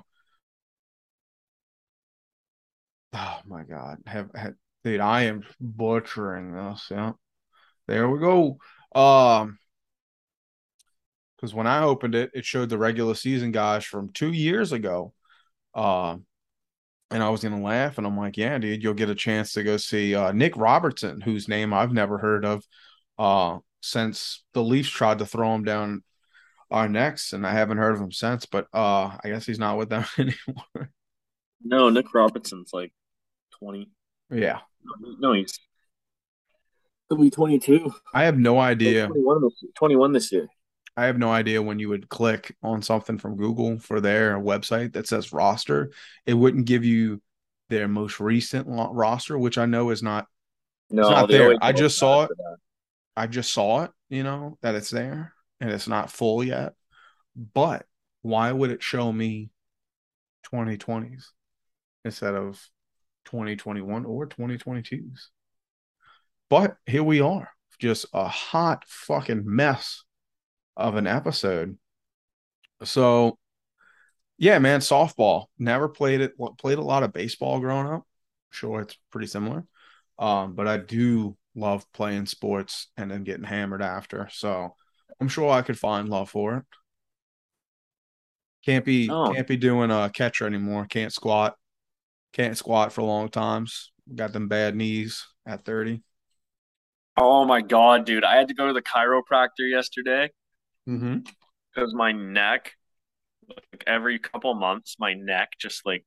[3.14, 6.88] oh my God, have, have dude, I am butchering this.
[6.92, 7.14] Yeah,
[7.88, 8.60] there we go.
[8.94, 9.58] Um,
[11.36, 15.14] because when I opened it, it showed the regular season guys from two years ago.
[15.74, 16.26] Um,
[17.12, 19.64] and I was gonna laugh, and I'm like, yeah, dude, you'll get a chance to
[19.64, 22.64] go see uh, Nick Robertson, whose name I've never heard of
[23.18, 26.04] uh since the Leafs tried to throw him down
[26.76, 28.46] our next, and I haven't heard of him since.
[28.46, 30.92] But uh I guess he's not with them anymore.
[31.64, 32.94] No, Nick Robertson's like
[33.60, 33.90] twenty.
[34.30, 34.60] yeah,
[35.20, 35.58] No, he's
[37.10, 37.92] he'll be twenty two.
[38.14, 39.08] I have no idea.
[39.08, 40.48] 21 this, 21 this year.
[40.98, 44.94] I have no idea when you would click on something from Google for their website
[44.94, 45.92] that says roster,
[46.26, 47.22] it wouldn't give you
[47.70, 50.28] their most recent lo- roster, which I know is not.
[50.90, 51.56] No, not there.
[51.62, 52.30] I just saw it.
[52.30, 52.58] that.
[53.18, 56.74] I just saw it, you know, that it's there and it's not full yet.
[57.54, 57.86] But
[58.22, 59.50] why would it show me
[60.52, 61.26] 2020s
[62.04, 62.62] instead of
[63.26, 65.28] 2021 or 2022s?
[66.50, 70.04] But here we are, just a hot fucking mess
[70.78, 71.78] of an episode.
[72.84, 73.38] So,
[74.38, 75.46] yeah, man, softball.
[75.58, 76.34] Never played it.
[76.58, 78.06] Played a lot of baseball growing up.
[78.52, 79.66] Sure, it's pretty similar.
[80.20, 84.30] Um, but I do love playing sports and then getting hammered after.
[84.32, 84.76] So
[85.20, 86.64] I'm sure I could find love for it.
[88.66, 89.32] Can't be Oh.
[89.34, 90.86] can't be doing a catcher anymore.
[90.86, 91.56] Can't squat.
[92.34, 93.92] Can't squat for long times.
[94.14, 96.02] Got them bad knees at 30.
[97.18, 98.24] Oh my god, dude!
[98.26, 100.32] I had to go to the chiropractor yesterday
[100.88, 101.20] Mm-hmm.
[101.74, 102.74] because my neck,
[103.48, 106.06] like every couple months, my neck just like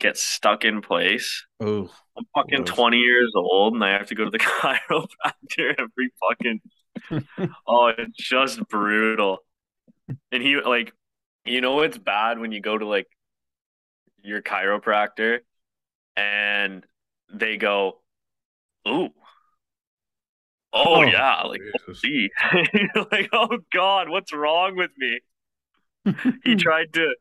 [0.00, 1.46] gets stuck in place.
[1.60, 2.76] Oh, I'm fucking Gross.
[2.76, 6.60] 20 years old and I have to go to the chiropractor every fucking.
[7.66, 9.38] oh, it's just brutal.
[10.32, 10.92] and he like,
[11.44, 13.08] you know, it's bad when you go to like
[14.22, 15.40] your chiropractor
[16.16, 16.84] and
[17.32, 18.00] they go,
[18.88, 19.12] "Ooh, oh,
[20.72, 25.20] Oh, yeah," like, oh, You're like, oh God, what's wrong with me?
[26.44, 27.14] He tried to,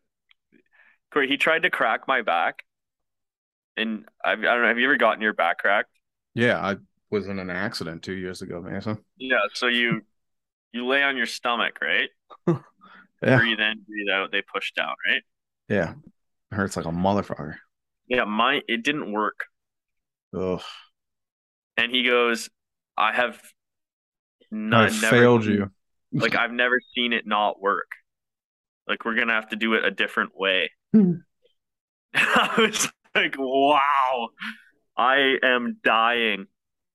[1.28, 2.64] he tried to crack my back,
[3.78, 4.68] and I, I don't know.
[4.68, 5.90] Have you ever gotten your back cracked?
[6.34, 6.78] Yeah, I
[7.12, 8.98] was in an accident two years ago, Mason.
[9.18, 9.40] Yeah.
[9.54, 10.02] So you
[10.74, 12.10] you lay on your stomach, right?
[13.24, 14.32] Yeah, Breathe in, breathe out.
[14.32, 15.22] They push down, right?
[15.70, 15.94] yeah.
[16.52, 17.54] It hurts like a motherfucker.
[18.08, 18.24] Yeah.
[18.24, 19.46] Mine, it didn't work.
[20.36, 20.62] Ugh.
[21.78, 22.50] And he goes,
[22.98, 25.70] I have I not never failed you.
[26.12, 27.92] Like I've never seen it not work.
[28.88, 30.72] Like we're gonna have to do it a different way.
[30.92, 31.14] Hmm.
[32.14, 34.30] I was like, wow,
[34.98, 36.48] I am dying.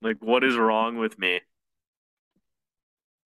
[0.02, 1.40] Like, what is wrong with me?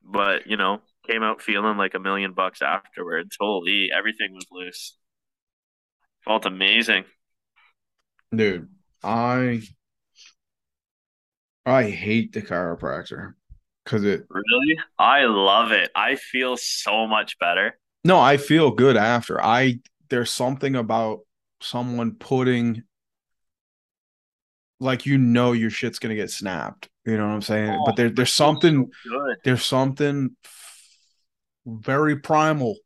[0.02, 3.37] But you know, came out feeling like a million bucks afterwards.
[3.38, 4.96] Holy, everything was loose.
[6.24, 7.04] Felt amazing.
[8.35, 8.68] Dude,
[9.02, 9.62] I
[11.66, 13.35] I hate the chiropractor
[13.85, 14.78] because it Really?
[14.98, 15.90] I love it.
[15.94, 17.78] I feel so much better.
[18.04, 19.42] no, I feel good after.
[19.42, 21.20] I there's something about
[21.61, 22.83] someone putting
[24.81, 26.88] like you know your shit's gonna get snapped.
[27.07, 27.71] You know what I'm saying?
[27.73, 29.37] Oh, but there there's something Good.
[29.45, 30.37] there's something
[31.66, 32.77] very primal.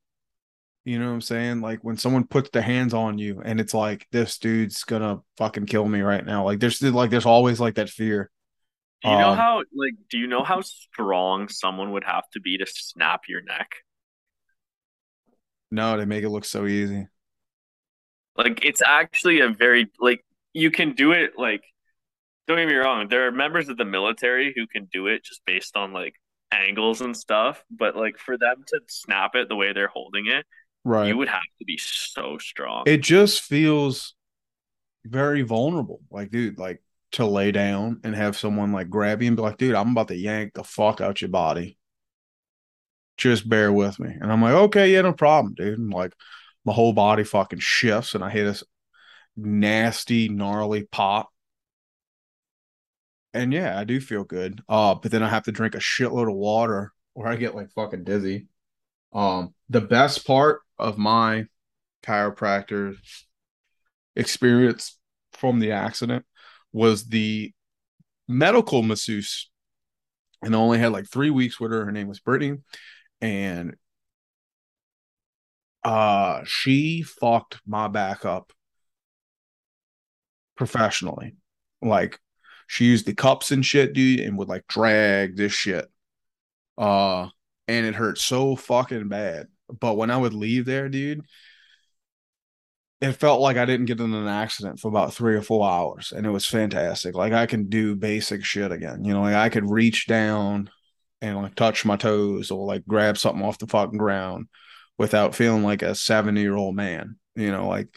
[0.84, 1.60] You know what I'm saying?
[1.62, 5.66] Like when someone puts their hands on you and it's like this dude's gonna fucking
[5.66, 6.44] kill me right now.
[6.44, 8.30] Like there's like there's always like that fear.
[9.02, 12.40] Do you know Um, how like do you know how strong someone would have to
[12.40, 13.76] be to snap your neck?
[15.70, 17.08] No, they make it look so easy.
[18.36, 21.62] Like it's actually a very like you can do it like
[22.46, 25.42] don't get me wrong, there are members of the military who can do it just
[25.46, 26.14] based on like
[26.52, 30.44] angles and stuff, but like for them to snap it the way they're holding it,
[30.84, 31.08] Right.
[31.08, 32.84] you would have to be so strong.
[32.86, 34.14] it just feels
[35.06, 36.00] very vulnerable.
[36.10, 39.56] Like, dude, like to lay down and have someone like grab you and be like,
[39.56, 41.78] dude, I'm about to yank the fuck out your body.
[43.16, 44.14] Just bear with me.
[44.20, 45.78] And I'm like, okay, yeah, no problem, dude.
[45.78, 46.12] And like
[46.64, 48.64] my whole body fucking shifts and I hit this
[49.36, 51.30] nasty, gnarly pop.
[53.34, 54.62] And yeah, I do feel good.
[54.68, 57.70] Uh, but then I have to drink a shitload of water or I get like
[57.72, 58.46] fucking dizzy.
[59.12, 61.46] Um, the best part of my
[62.04, 62.96] chiropractor
[64.14, 64.98] experience
[65.32, 66.24] from the accident
[66.72, 67.52] was the
[68.28, 69.50] medical masseuse.
[70.42, 71.84] And I only had like three weeks with her.
[71.84, 72.58] Her name was Brittany.
[73.20, 73.76] And
[75.82, 78.52] uh she fucked my back up
[80.56, 81.36] professionally.
[81.82, 82.18] Like
[82.74, 85.88] she used the cups and shit, dude, and would like drag this shit.
[86.76, 87.28] Uh
[87.68, 89.46] and it hurt so fucking bad.
[89.68, 91.22] But when I would leave there, dude,
[93.00, 96.12] it felt like I didn't get in an accident for about three or four hours,
[96.12, 97.14] and it was fantastic.
[97.14, 99.04] Like I can do basic shit again.
[99.04, 100.68] You know, like I could reach down
[101.22, 104.48] and like touch my toes or like grab something off the fucking ground
[104.98, 107.18] without feeling like a 70 year old man.
[107.36, 107.88] You know, like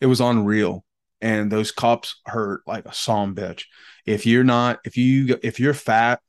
[0.00, 0.86] it was unreal.
[1.22, 3.62] And those cups hurt like a some bitch.
[4.04, 6.20] If you're not, if you if you're fat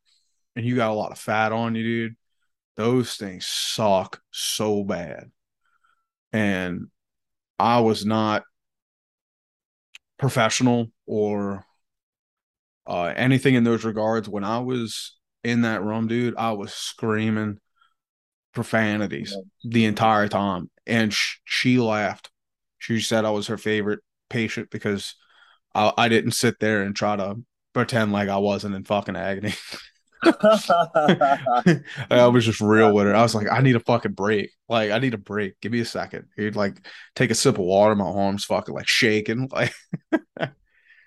[0.56, 2.16] and you got a lot of fat on you, dude,
[2.78, 5.32] those things suck so bad.
[6.32, 6.90] And
[7.58, 8.44] I was not
[10.20, 11.66] professional or
[12.86, 14.30] uh, anything in those regards.
[14.30, 17.60] When I was in that room, dude, I was screaming
[18.54, 20.70] profanities the entire time.
[20.86, 22.30] And sh- she laughed.
[22.78, 24.02] She said I was her favorite
[24.34, 25.15] patient because
[25.76, 27.36] I, I didn't sit there and try to
[27.74, 29.54] pretend like I wasn't in fucking agony.
[30.24, 33.15] I was just real with her.
[33.15, 34.52] I was like, I need a fucking break.
[34.67, 35.60] Like, I need a break.
[35.62, 36.26] Give me a second.
[36.36, 36.84] He'd like
[37.15, 37.96] take a sip of water.
[37.96, 39.50] My arms fucking like shaking.
[39.60, 39.74] Like,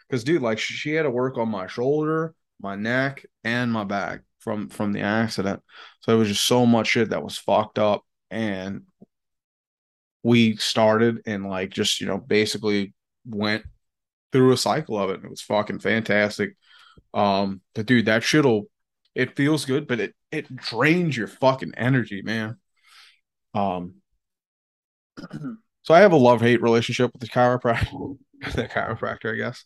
[0.08, 4.20] because dude, like she had to work on my shoulder, my neck, and my back
[4.38, 5.62] from from the accident.
[6.00, 8.04] So it was just so much shit that was fucked up.
[8.30, 8.82] And
[10.22, 12.92] we started and like just you know basically
[13.26, 13.64] went
[14.32, 15.24] through a cycle of it.
[15.24, 16.56] It was fucking fantastic.
[17.14, 18.68] Um, but dude, that shit'll
[19.14, 22.58] it feels good, but it it drains your fucking energy, man.
[23.54, 23.94] Um,
[25.82, 28.18] so I have a love hate relationship with the chiropractor,
[28.54, 29.64] the chiropractor, I guess.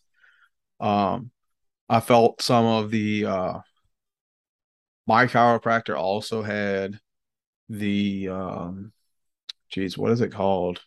[0.79, 1.31] Um,
[1.89, 3.59] I felt some of the uh,
[5.05, 6.99] my chiropractor also had
[7.69, 8.93] the um,
[9.69, 10.81] geez, what is it called?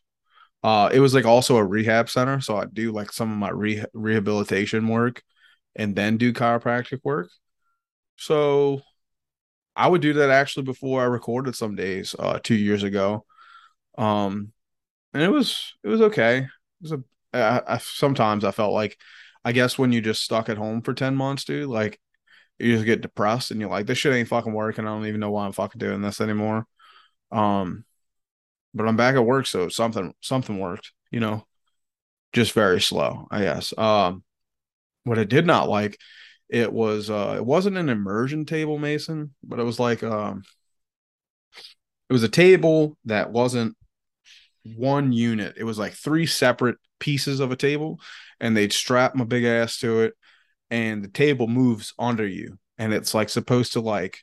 [0.64, 3.50] Uh, it was like also a rehab center, so I do like some of my
[3.50, 5.22] re- rehabilitation work
[5.76, 7.28] and then do chiropractic work.
[8.16, 8.80] So
[9.76, 13.26] I would do that actually before I recorded some days uh 2 years ago.
[13.98, 14.52] Um,
[15.14, 16.38] and it was it was okay.
[16.40, 16.48] It
[16.82, 18.98] was a I, I, sometimes I felt like
[19.44, 22.00] I guess when you just stuck at home for 10 months, dude, like
[22.58, 24.86] you just get depressed and you're like, this shit ain't fucking working.
[24.86, 26.66] I don't even know why I'm fucking doing this anymore.
[27.32, 27.84] Um,
[28.74, 31.46] but I'm back at work, so something something worked, you know.
[32.32, 33.72] Just very slow, I guess.
[33.78, 34.24] Um,
[35.04, 35.98] what I did not like,
[36.48, 40.42] it was uh it wasn't an immersion table, Mason, but it was like um
[42.08, 43.76] it was a table that wasn't
[44.64, 45.54] one unit.
[45.56, 48.00] It was like three separate pieces of a table,
[48.40, 50.14] and they'd strap my big ass to it,
[50.70, 54.18] and the table moves under you, and it's like supposed to like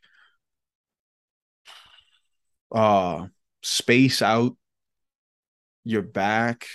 [2.72, 3.28] uh
[3.62, 4.56] space out
[5.84, 6.66] your back.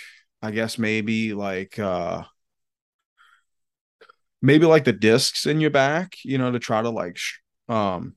[0.41, 2.23] I guess maybe like uh
[4.41, 8.15] maybe like the discs in your back, you know, to try to like sh- um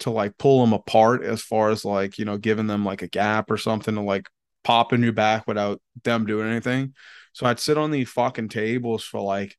[0.00, 3.08] to like pull them apart as far as like, you know, giving them like a
[3.08, 4.28] gap or something to like
[4.64, 6.94] pop in your back without them doing anything.
[7.32, 9.56] So I'd sit on these fucking tables for like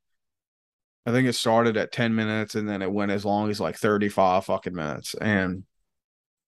[1.06, 3.78] I think it started at 10 minutes and then it went as long as like
[3.78, 5.15] 35 fucking minutes.
[5.15, 5.63] And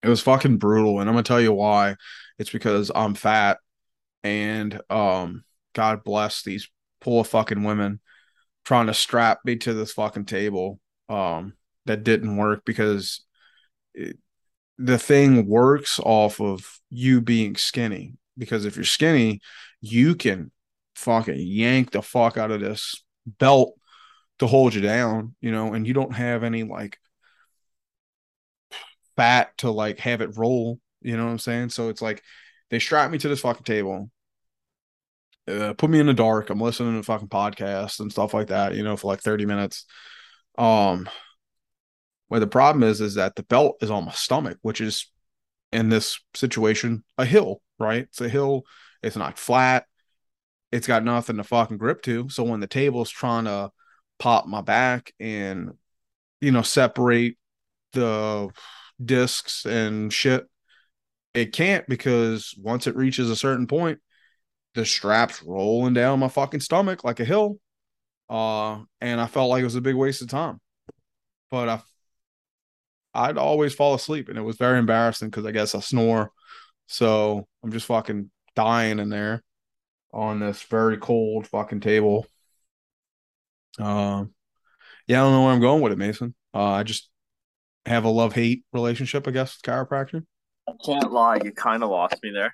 [0.02, 1.00] it was fucking brutal.
[1.00, 1.96] And I'm gonna tell you why.
[2.38, 3.58] It's because I'm fat
[4.22, 8.00] and um God bless these poor fucking women
[8.64, 10.80] trying to strap me to this fucking table.
[11.08, 11.54] Um
[11.86, 13.24] that didn't work because
[13.94, 14.18] it,
[14.78, 19.40] the thing works off of you being skinny because if you're skinny,
[19.80, 20.50] you can
[20.94, 23.74] fucking yank the fuck out of this belt
[24.38, 26.98] to hold you down, you know, and you don't have any like
[29.20, 31.68] fat to like have it roll, you know what I'm saying?
[31.68, 32.22] So it's like
[32.70, 34.10] they strap me to this fucking table,
[35.46, 36.48] uh, put me in the dark.
[36.48, 39.84] I'm listening to fucking podcasts and stuff like that, you know, for like 30 minutes.
[40.56, 41.06] Um,
[42.28, 45.10] where the problem is, is that the belt is on my stomach, which is
[45.70, 48.04] in this situation a hill, right?
[48.04, 48.64] It's a hill.
[49.02, 49.84] It's not flat.
[50.72, 52.30] It's got nothing to fucking grip to.
[52.30, 53.70] So when the table's trying to
[54.18, 55.72] pop my back and
[56.40, 57.36] you know separate
[57.92, 58.48] the
[59.04, 60.46] discs and shit,
[61.34, 63.98] it can't because once it reaches a certain point,
[64.74, 67.58] the straps rolling down my fucking stomach like a hill.
[68.28, 70.60] Uh, and I felt like it was a big waste of time.
[71.50, 71.80] But I
[73.12, 76.30] I'd always fall asleep and it was very embarrassing because I guess I snore
[76.90, 79.44] so I'm just fucking dying in there
[80.12, 82.26] on this very cold fucking table.
[83.78, 84.34] Um,
[85.06, 86.34] yeah, I don't know where I'm going with it, Mason.
[86.52, 87.08] Uh, I just
[87.86, 90.24] have a love hate relationship, I guess, with chiropractor.
[90.68, 92.52] I can't lie, you kind of lost me there.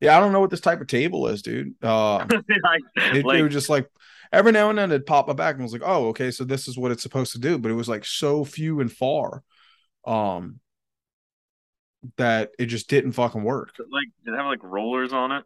[0.00, 1.74] Yeah, I don't know what this type of table is, dude.
[1.82, 3.88] Uh, like, it, like, it was just like
[4.32, 6.68] every now and then it'd pop my back and was like, oh, okay, so this
[6.68, 7.58] is what it's supposed to do.
[7.58, 9.42] But it was like so few and far.
[10.04, 10.60] Um,
[12.16, 13.74] that it just didn't fucking work.
[13.78, 15.44] Like, did it have like rollers on it?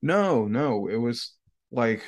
[0.00, 1.34] No, no, it was
[1.70, 2.02] like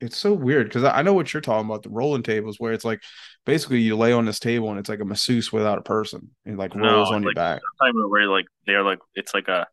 [0.00, 2.84] it's so weird because I know what you're talking about the rolling tables where it's
[2.84, 3.02] like
[3.44, 6.56] basically you lay on this table and it's like a masseuse without a person and
[6.56, 7.60] like rolls on like, your back.
[8.08, 9.66] Where like they're like it's like a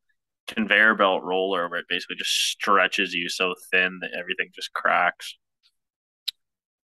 [0.48, 5.38] conveyor belt roller where it basically just stretches you so thin that everything just cracks.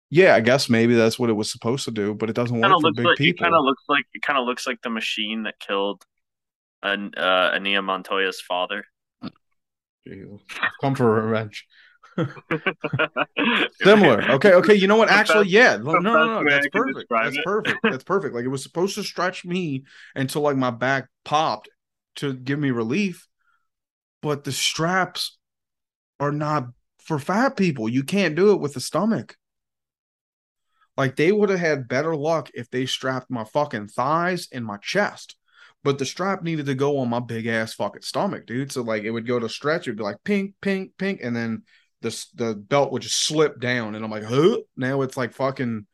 [0.09, 2.71] Yeah, I guess maybe that's what it was supposed to do, but it doesn't work
[2.81, 3.45] for big like, people.
[3.45, 6.03] It kind of looks like it kind of looks like the machine that killed
[6.83, 8.85] an uh, Inigo Montoya's father.
[10.81, 11.65] Come for revenge.
[13.81, 14.31] Similar.
[14.31, 14.53] Okay.
[14.53, 14.75] Okay.
[14.75, 15.09] You know what?
[15.11, 15.77] Actually, yeah.
[15.77, 16.49] No, no, no.
[16.49, 17.09] That's perfect.
[17.09, 17.79] That's perfect.
[17.83, 18.35] That's perfect.
[18.35, 19.83] Like it was supposed to stretch me
[20.15, 21.69] until like my back popped
[22.15, 23.27] to give me relief,
[24.21, 25.37] but the straps
[26.19, 26.67] are not
[26.99, 27.89] for fat people.
[27.89, 29.35] You can't do it with the stomach.
[30.95, 34.77] Like they would have had better luck if they strapped my fucking thighs and my
[34.77, 35.35] chest
[35.83, 38.71] but the strap needed to go on my big ass fucking stomach, dude.
[38.71, 41.63] So like it would go to stretch, it'd be like pink, pink, pink, and then
[42.03, 44.57] the the belt would just slip down, and I'm like, huh?
[44.77, 45.87] Now it's like fucking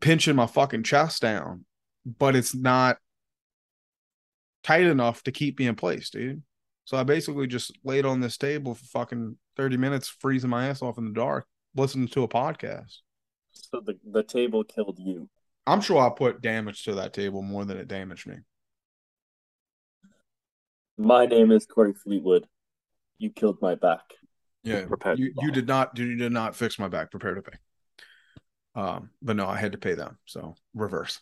[0.00, 1.64] pinching my fucking chest down,
[2.04, 2.96] but it's not
[4.64, 6.42] tight enough to keep me in place, dude.
[6.86, 10.82] So I basically just laid on this table for fucking 30 minutes, freezing my ass
[10.82, 11.46] off in the dark,
[11.76, 12.98] listening to a podcast.
[13.52, 15.28] So the, the table killed you.
[15.66, 18.36] I'm sure I put damage to that table more than it damaged me.
[20.98, 22.46] My name is Corey Fleetwood.
[23.18, 24.02] You killed my back.
[24.64, 24.86] Yeah,
[25.16, 27.10] you, you did not you did not fix my back.
[27.10, 27.58] Prepare to pay.
[28.74, 30.18] Um, but no, I had to pay them.
[30.24, 31.20] So reverse.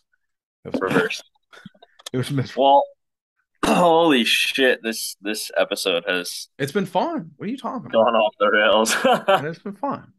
[0.65, 1.21] It was reverse.
[2.13, 2.83] it was mis- well.
[3.65, 4.79] Holy shit!
[4.83, 7.31] This this episode has it's been fun.
[7.37, 7.91] What are you talking about?
[7.91, 8.95] Gone off the rails.
[9.45, 10.11] it's been fun.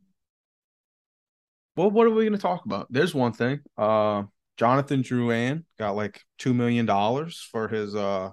[1.76, 2.86] Well, what are we going to talk about?
[2.90, 3.60] There's one thing.
[3.76, 4.24] Uh,
[4.56, 8.30] Jonathan Drouin got like two million dollars for his uh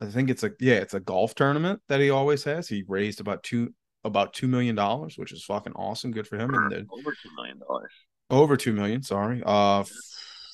[0.00, 2.68] I think it's a yeah, it's a golf tournament that he always has.
[2.68, 3.72] He raised about two
[4.06, 6.12] about two million dollars, which is fucking awesome.
[6.12, 6.54] Good for him.
[6.54, 7.92] And over two million dollars.
[8.30, 9.42] Over two million, sorry.
[9.44, 9.84] Uh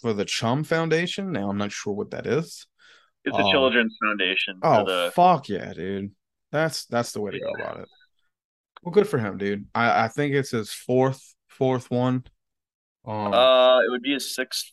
[0.03, 1.33] for the Chum Foundation.
[1.33, 2.67] Now I'm not sure what that is.
[3.25, 4.59] It's a um, children's foundation.
[4.63, 5.13] Oh the...
[5.15, 6.11] fuck yeah, dude.
[6.51, 7.89] That's that's the way to go about it.
[8.83, 9.67] Well, good for him, dude.
[9.75, 12.25] I, I think it's his fourth fourth one.
[13.07, 14.71] Um, uh, it would be his sixth.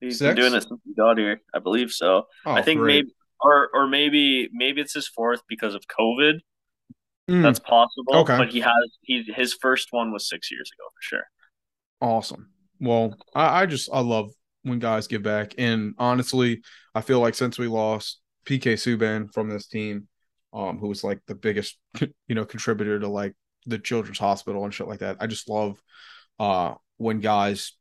[0.00, 0.36] He's sixth?
[0.36, 1.42] been doing it since he got here.
[1.52, 2.26] I believe so.
[2.46, 3.04] Oh, I think great.
[3.04, 6.38] maybe or or maybe maybe it's his fourth because of COVID.
[7.32, 7.42] Mm.
[7.42, 8.14] That's possible.
[8.16, 8.36] Okay.
[8.36, 11.24] But he has he his first one was six years ago for sure.
[12.00, 12.50] Awesome.
[12.78, 14.30] Well, I, I just I love
[14.64, 15.54] when guys give back.
[15.56, 16.60] And honestly,
[16.94, 20.08] I feel like since we lost PK Subban from this team,
[20.52, 21.78] um, who was like the biggest,
[22.28, 25.16] you know, contributor to like the children's hospital and shit like that.
[25.20, 25.80] I just love
[26.38, 27.72] uh when guys,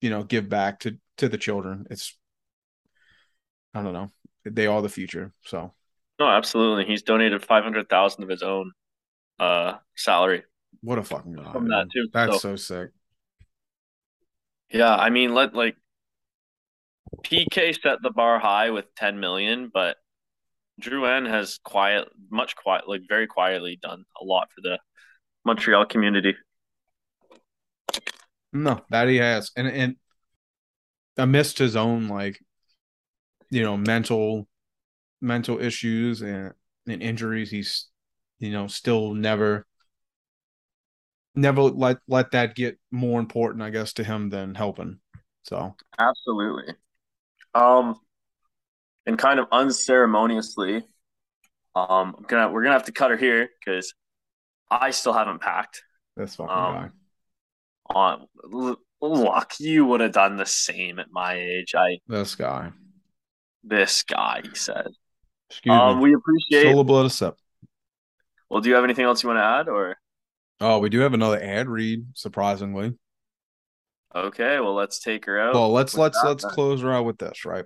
[0.00, 1.86] you know, give back to to the children.
[1.90, 2.16] It's
[3.74, 4.12] I don't know.
[4.44, 5.32] They are the future.
[5.44, 5.74] So
[6.20, 6.84] No, absolutely.
[6.84, 8.72] He's donated five hundred thousand of his own
[9.40, 10.44] uh salary.
[10.82, 11.52] What a fucking guy.
[11.52, 12.08] From that too.
[12.12, 12.54] That's so.
[12.54, 12.90] so sick.
[14.70, 15.76] Yeah, I mean let like
[17.24, 19.96] PK set the bar high with 10 million, but
[20.80, 24.78] Drouin has quiet, much quiet, like very quietly done a lot for the
[25.44, 26.34] Montreal community.
[28.52, 29.96] No, that he has, and and
[31.16, 32.40] amidst his own like,
[33.50, 34.48] you know, mental,
[35.20, 36.52] mental issues and,
[36.86, 37.86] and injuries, he's,
[38.40, 39.66] you know, still never,
[41.34, 44.98] never let let that get more important, I guess, to him than helping.
[45.44, 46.74] So absolutely.
[47.54, 48.00] Um,
[49.06, 50.76] and kind of unceremoniously,
[51.74, 53.94] um, I'm gonna we're gonna have to cut her here because
[54.70, 55.82] I still haven't packed.
[56.16, 56.88] This fucking um, guy.
[57.94, 58.26] On
[59.00, 61.74] look, you would have done the same at my age.
[61.76, 62.72] I this guy.
[63.62, 64.88] This guy, he said.
[65.50, 66.04] Excuse um, me.
[66.04, 67.36] We appreciate solo blood a sip.
[68.50, 69.96] Well, do you have anything else you want to add, or?
[70.60, 72.04] Oh, we do have another ad read.
[72.14, 72.94] Surprisingly.
[74.14, 75.54] Okay, well let's take her out.
[75.54, 76.52] Well, let's let's let's then.
[76.52, 77.64] close her out with this, right?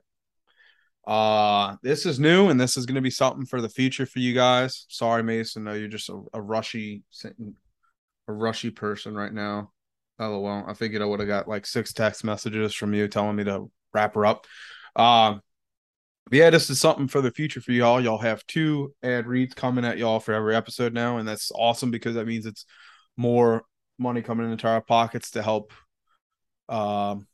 [1.06, 4.18] Uh this is new and this is going to be something for the future for
[4.18, 4.86] you guys.
[4.88, 9.70] Sorry, Mason, no, you're just a, a rushy a rushy person right now.
[10.18, 10.64] LOL.
[10.66, 13.70] I figured I would have got like six text messages from you telling me to
[13.92, 14.46] wrap her up.
[16.30, 18.00] Yeah, this is something for the future for y'all.
[18.00, 21.90] Y'all have two ad reads coming at y'all for every episode now, and that's awesome
[21.90, 22.64] because that means it's
[23.16, 23.64] more
[23.98, 25.72] money coming into our pockets to help
[26.68, 27.26] um,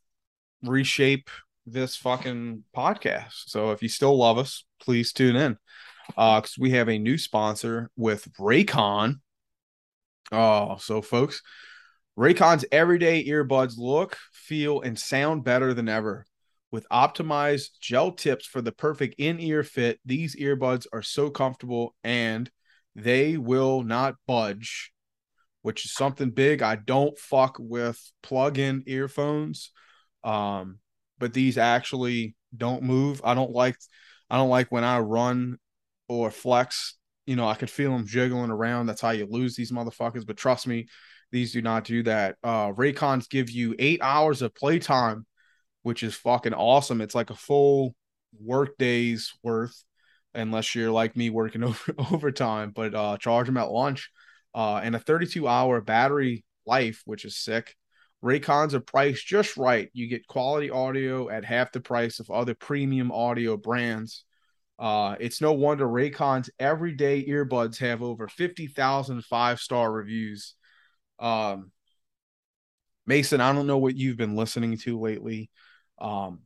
[0.62, 1.30] reshape
[1.66, 3.44] this fucking podcast.
[3.46, 5.56] So if you still love us, please tune in.
[6.16, 9.20] Uh, because we have a new sponsor with Raycon.
[10.32, 11.42] Oh, so folks,
[12.18, 16.26] Raycon's everyday earbuds look, feel, and sound better than ever.
[16.70, 21.94] With optimized gel tips for the perfect in ear fit, these earbuds are so comfortable
[22.04, 22.50] and
[22.94, 24.92] they will not budge
[25.62, 26.62] which is something big.
[26.62, 29.70] I don't fuck with plug-in earphones.
[30.24, 30.78] Um,
[31.18, 33.20] but these actually don't move.
[33.24, 33.76] I don't like
[34.28, 35.58] I don't like when I run
[36.08, 36.96] or flex,
[37.26, 38.86] you know, I could feel them jiggling around.
[38.86, 40.26] That's how you lose these motherfuckers.
[40.26, 40.86] But trust me,
[41.30, 42.36] these do not do that.
[42.42, 45.26] Uh Raycons give you eight hours of playtime,
[45.82, 47.00] which is fucking awesome.
[47.00, 47.94] It's like a full
[48.38, 49.82] work day's worth,
[50.34, 54.10] unless you're like me working over overtime, but uh charge them at lunch
[54.54, 57.76] uh, and a 32 hour battery life, which is sick.
[58.22, 59.88] Raycons are priced just right.
[59.92, 64.24] You get quality audio at half the price of other premium audio brands.
[64.78, 70.54] Uh, it's no wonder Raycon's everyday earbuds have over 50,000 five star reviews.
[71.18, 71.70] Um,
[73.06, 75.50] Mason, I don't know what you've been listening to lately.
[76.00, 76.40] Um,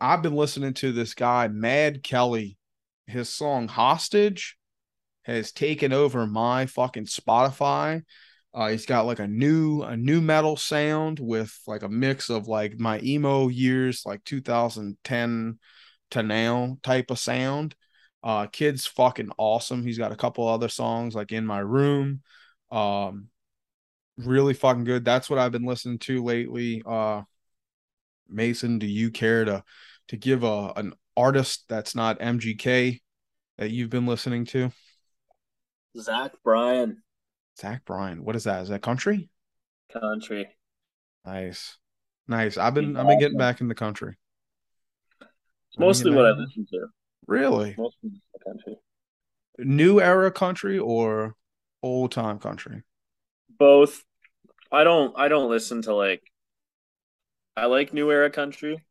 [0.00, 2.56] I've been listening to this guy, Mad Kelly.
[3.06, 4.56] His song Hostage
[5.24, 8.02] has taken over my fucking Spotify.
[8.52, 12.48] Uh, he's got like a new a new metal sound with like a mix of
[12.48, 15.58] like my emo years, like 2010
[16.10, 17.74] to now type of sound.
[18.22, 19.84] Uh, kid's fucking awesome.
[19.84, 22.22] He's got a couple other songs like in my room.
[22.70, 23.28] Um,
[24.16, 25.04] really fucking good.
[25.04, 26.82] That's what I've been listening to lately.
[26.84, 27.22] Uh,
[28.30, 29.64] Mason, do you care to
[30.08, 33.00] to give a an artist that's not MGK
[33.58, 34.72] that you've been listening to?
[35.98, 37.02] Zach Bryan.
[37.58, 38.24] Zach Bryan.
[38.24, 38.62] What is that?
[38.62, 39.28] Is that country?
[39.92, 40.48] Country.
[41.24, 41.76] Nice.
[42.28, 42.56] Nice.
[42.56, 44.16] I've been I've been getting back in the country.
[45.20, 46.86] It's mostly what I listen to.
[47.26, 47.74] Really?
[47.76, 48.76] Mostly the country.
[49.58, 51.34] New era country or
[51.82, 52.82] old time country?
[53.58, 54.04] Both.
[54.72, 56.22] I don't I don't listen to like
[57.56, 58.82] I like new era country,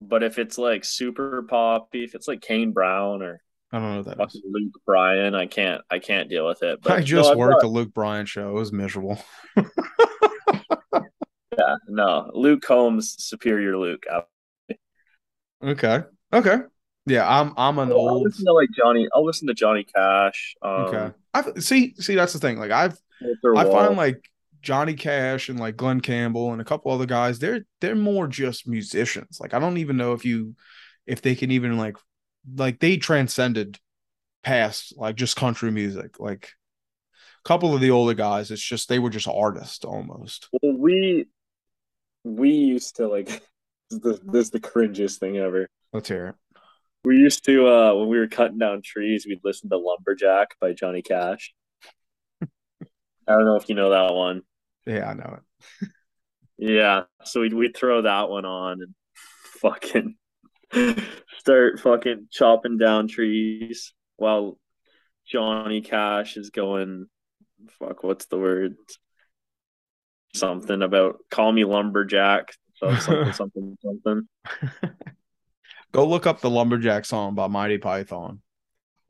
[0.00, 3.40] but if it's like super poppy, if it's like Kane Brown or
[3.72, 4.42] I don't know what that Fucking.
[4.50, 5.34] Luke Bryan.
[5.34, 5.82] I can't.
[5.90, 6.80] I can't deal with it.
[6.82, 8.48] But I just no, worked got- a Luke Bryan show.
[8.48, 9.20] It was miserable.
[9.56, 9.64] yeah,
[11.88, 12.30] no.
[12.34, 14.04] Luke Combs, superior Luke.
[15.62, 16.02] Okay.
[16.32, 16.56] Okay.
[17.06, 19.08] Yeah, I'm I'm an I'll old listen to like Johnny.
[19.14, 20.54] I'll listen to Johnny Cash.
[20.62, 21.10] Um, Okay.
[21.34, 22.58] I see see that's the thing.
[22.58, 22.98] Like I've
[23.56, 24.22] I find like
[24.62, 28.68] Johnny Cash and like Glen Campbell and a couple other guys, they're they're more just
[28.68, 29.38] musicians.
[29.40, 30.54] Like I don't even know if you
[31.06, 31.96] if they can even like
[32.56, 33.78] like they transcended
[34.42, 36.20] past like just country music.
[36.20, 36.50] Like
[37.44, 40.48] a couple of the older guys, it's just they were just artists almost.
[40.62, 41.26] Well, we
[42.24, 43.26] we used to like
[43.90, 45.68] this is the, this is the cringiest thing ever.
[45.92, 46.34] Let's hear it.
[47.04, 50.72] We used to uh when we were cutting down trees, we'd listen to Lumberjack by
[50.72, 51.54] Johnny Cash.
[52.42, 52.46] I
[53.26, 54.42] don't know if you know that one.
[54.88, 55.88] Yeah, I know it.
[56.56, 58.94] Yeah, so we'd we'd throw that one on and
[59.60, 60.16] fucking
[61.38, 64.58] start fucking chopping down trees while
[65.26, 67.06] Johnny Cash is going
[67.78, 68.76] fuck what's the word?
[70.34, 72.52] Something about call me lumberjack.
[72.76, 74.28] So something something something.
[75.92, 78.40] Go look up the lumberjack song by Monty Python.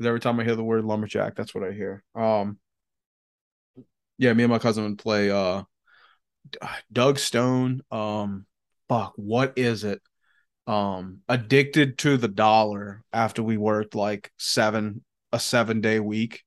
[0.03, 2.05] every time I hear the word lumberjack, that's what I hear.
[2.15, 2.59] Um,
[4.17, 5.63] yeah, me and my cousin would play uh,
[6.93, 7.83] Doug Stone.
[7.91, 8.47] Um,
[8.89, 10.01] fuck, what is it?
[10.67, 16.43] Um, addicted to the dollar after we worked like seven a seven day week,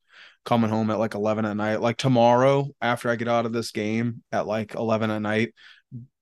[0.46, 1.82] coming home at like eleven at night.
[1.82, 5.54] Like tomorrow, after I get out of this game at like eleven at night,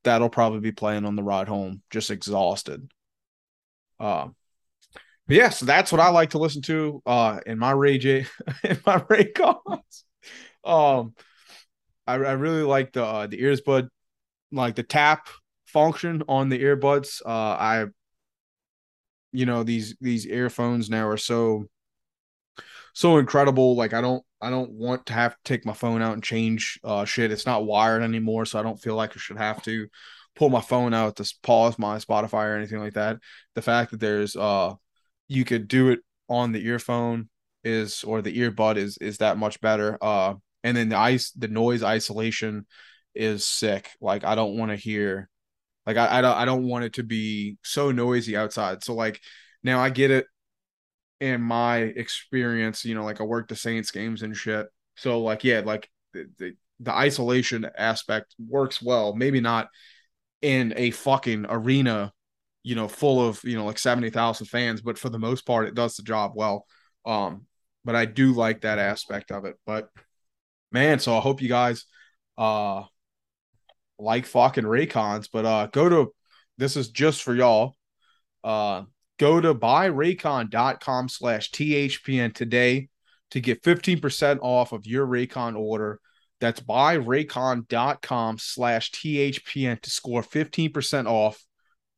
[0.03, 2.89] that'll probably be playing on the ride home, just exhausted.
[3.99, 4.36] Um,
[5.27, 8.25] but yeah, so that's what I like to listen to uh in my Ray J
[8.63, 10.05] in my Ray cons.
[10.63, 11.13] Um
[12.10, 13.89] I, I really like the uh, the ears bud
[14.51, 15.28] like the tap
[15.66, 17.22] function on the earbuds.
[17.26, 17.86] Uh I
[19.32, 21.66] you know these these earphones now are so
[22.93, 23.76] so incredible.
[23.76, 26.80] Like I don't I don't want to have to take my phone out and change
[26.84, 27.32] uh shit.
[27.32, 29.88] It's not wired anymore, so I don't feel like I should have to
[30.36, 33.18] pull my phone out to pause my Spotify or anything like that.
[33.55, 34.74] The fact that there's uh
[35.28, 37.30] you could do it on the earphone
[37.64, 39.97] is or the earbud is is that much better.
[40.01, 42.66] Uh and then the ice the noise isolation
[43.16, 43.89] is sick.
[44.01, 45.30] Like I don't want to hear
[45.86, 48.84] like I, I don't I don't want it to be so noisy outside.
[48.84, 49.20] So like
[49.64, 50.26] now I get it
[51.20, 54.68] in my experience, you know, like I work the Saints games and shit.
[54.95, 59.16] So like yeah, like the, the the isolation aspect works well.
[59.16, 59.70] Maybe not
[60.41, 62.14] in a fucking arena,
[62.64, 65.76] you know, full of, you know, like 70,000 fans, but for the most part it
[65.76, 66.66] does the job well.
[67.05, 67.45] Um
[67.86, 69.55] but I do like that aspect of it.
[69.66, 69.89] But
[70.72, 71.86] man, so I hope you guys
[72.38, 72.84] uh
[73.97, 76.13] like fucking Raycons, but uh go to
[76.57, 77.76] this is just for y'all.
[78.43, 78.84] Uh
[79.17, 82.89] go to buyraycon.com slash THPN today
[83.32, 85.99] to get 15% off of your Raycon order.
[86.39, 91.43] That's buyraycon.com slash THPN to score 15% off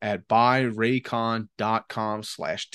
[0.01, 2.69] at buyraycon.com slash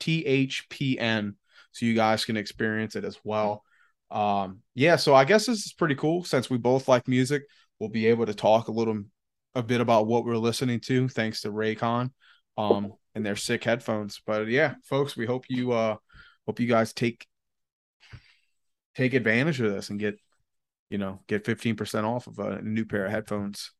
[0.00, 1.34] THPN
[1.72, 3.64] so you guys can experience it as well.
[4.10, 7.42] Um, yeah, so I guess this is pretty cool since we both like music.
[7.78, 9.02] We'll be able to talk a little
[9.54, 12.10] a bit about what we're listening to thanks to Raycon
[12.56, 14.20] um and their sick headphones.
[14.24, 15.96] But yeah, folks, we hope you uh
[16.46, 17.26] hope you guys take
[18.94, 20.18] take advantage of this and get
[20.88, 23.72] you know get 15% off of a new pair of headphones.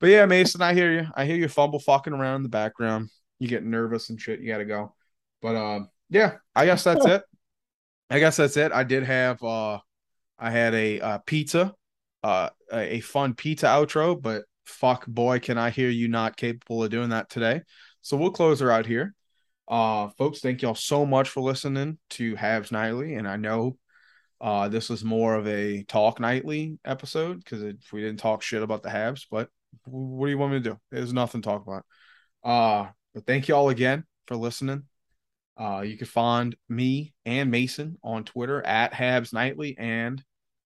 [0.00, 1.06] But yeah, Mason, I hear you.
[1.14, 3.08] I hear you fumble fucking around in the background.
[3.38, 4.40] You get nervous and shit.
[4.40, 4.94] You got to go.
[5.40, 7.22] But um, yeah, I guess that's it.
[8.10, 8.72] I guess that's it.
[8.72, 9.78] I did have uh,
[10.38, 11.74] I had a uh, pizza,
[12.22, 14.20] uh, a fun pizza outro.
[14.20, 17.62] But fuck, boy, can I hear you not capable of doing that today?
[18.02, 19.14] So we'll close her out here.
[19.66, 23.78] Uh, folks, thank y'all so much for listening to Habs Nightly, and I know
[24.40, 28.62] uh, this was more of a talk nightly episode because if we didn't talk shit
[28.62, 29.48] about the Habs, but
[29.86, 30.78] what do you want me to do?
[30.90, 31.84] There's nothing to talk about.
[32.44, 34.84] Uh, but thank you all again for listening.
[35.56, 40.22] Uh, you can find me and Mason on Twitter at Habs Nightly and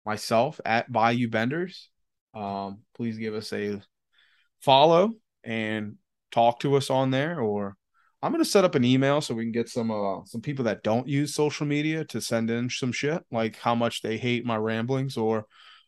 [0.05, 1.89] myself at Bayou Benders.
[2.33, 3.81] Um, please give us a
[4.61, 5.13] follow
[5.43, 5.95] and
[6.31, 7.39] talk to us on there.
[7.39, 7.75] Or
[8.21, 10.83] I'm gonna set up an email so we can get some uh some people that
[10.83, 14.57] don't use social media to send in some shit like how much they hate my
[14.57, 15.45] ramblings or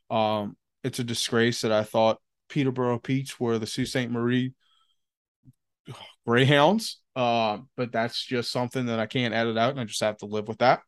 [0.10, 2.20] um it's a disgrace that I thought
[2.50, 4.10] Peterborough Petes were the Sault Ste.
[4.10, 4.54] Marie
[6.26, 7.00] Greyhounds.
[7.18, 10.28] Uh, but that's just something that I can't edit out, and I just have to
[10.28, 10.82] live with that.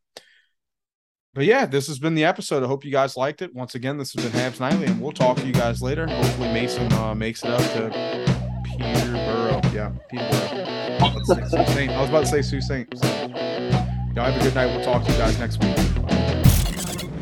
[1.33, 2.63] But yeah, this has been the episode.
[2.63, 3.51] I hope you guys liked it.
[3.55, 6.05] Once again, this has been Habs Nightly, and we'll talk to you guys later.
[6.05, 7.89] Hopefully, Mason uh, makes it up to
[8.63, 9.61] Peterborough.
[9.73, 10.65] Yeah, Peterborough.
[11.01, 12.93] I was about to say Soo Saint.
[12.93, 14.67] Y'all have a good night.
[14.67, 15.77] We'll talk to you guys next week.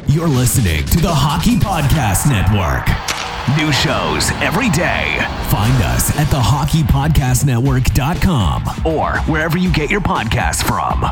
[0.10, 3.17] You're listening to the Hockey Podcast Network.
[3.56, 5.16] New shows every day.
[5.50, 11.06] Find us at the hockeypodcastnetwork.com or wherever you get your podcasts from.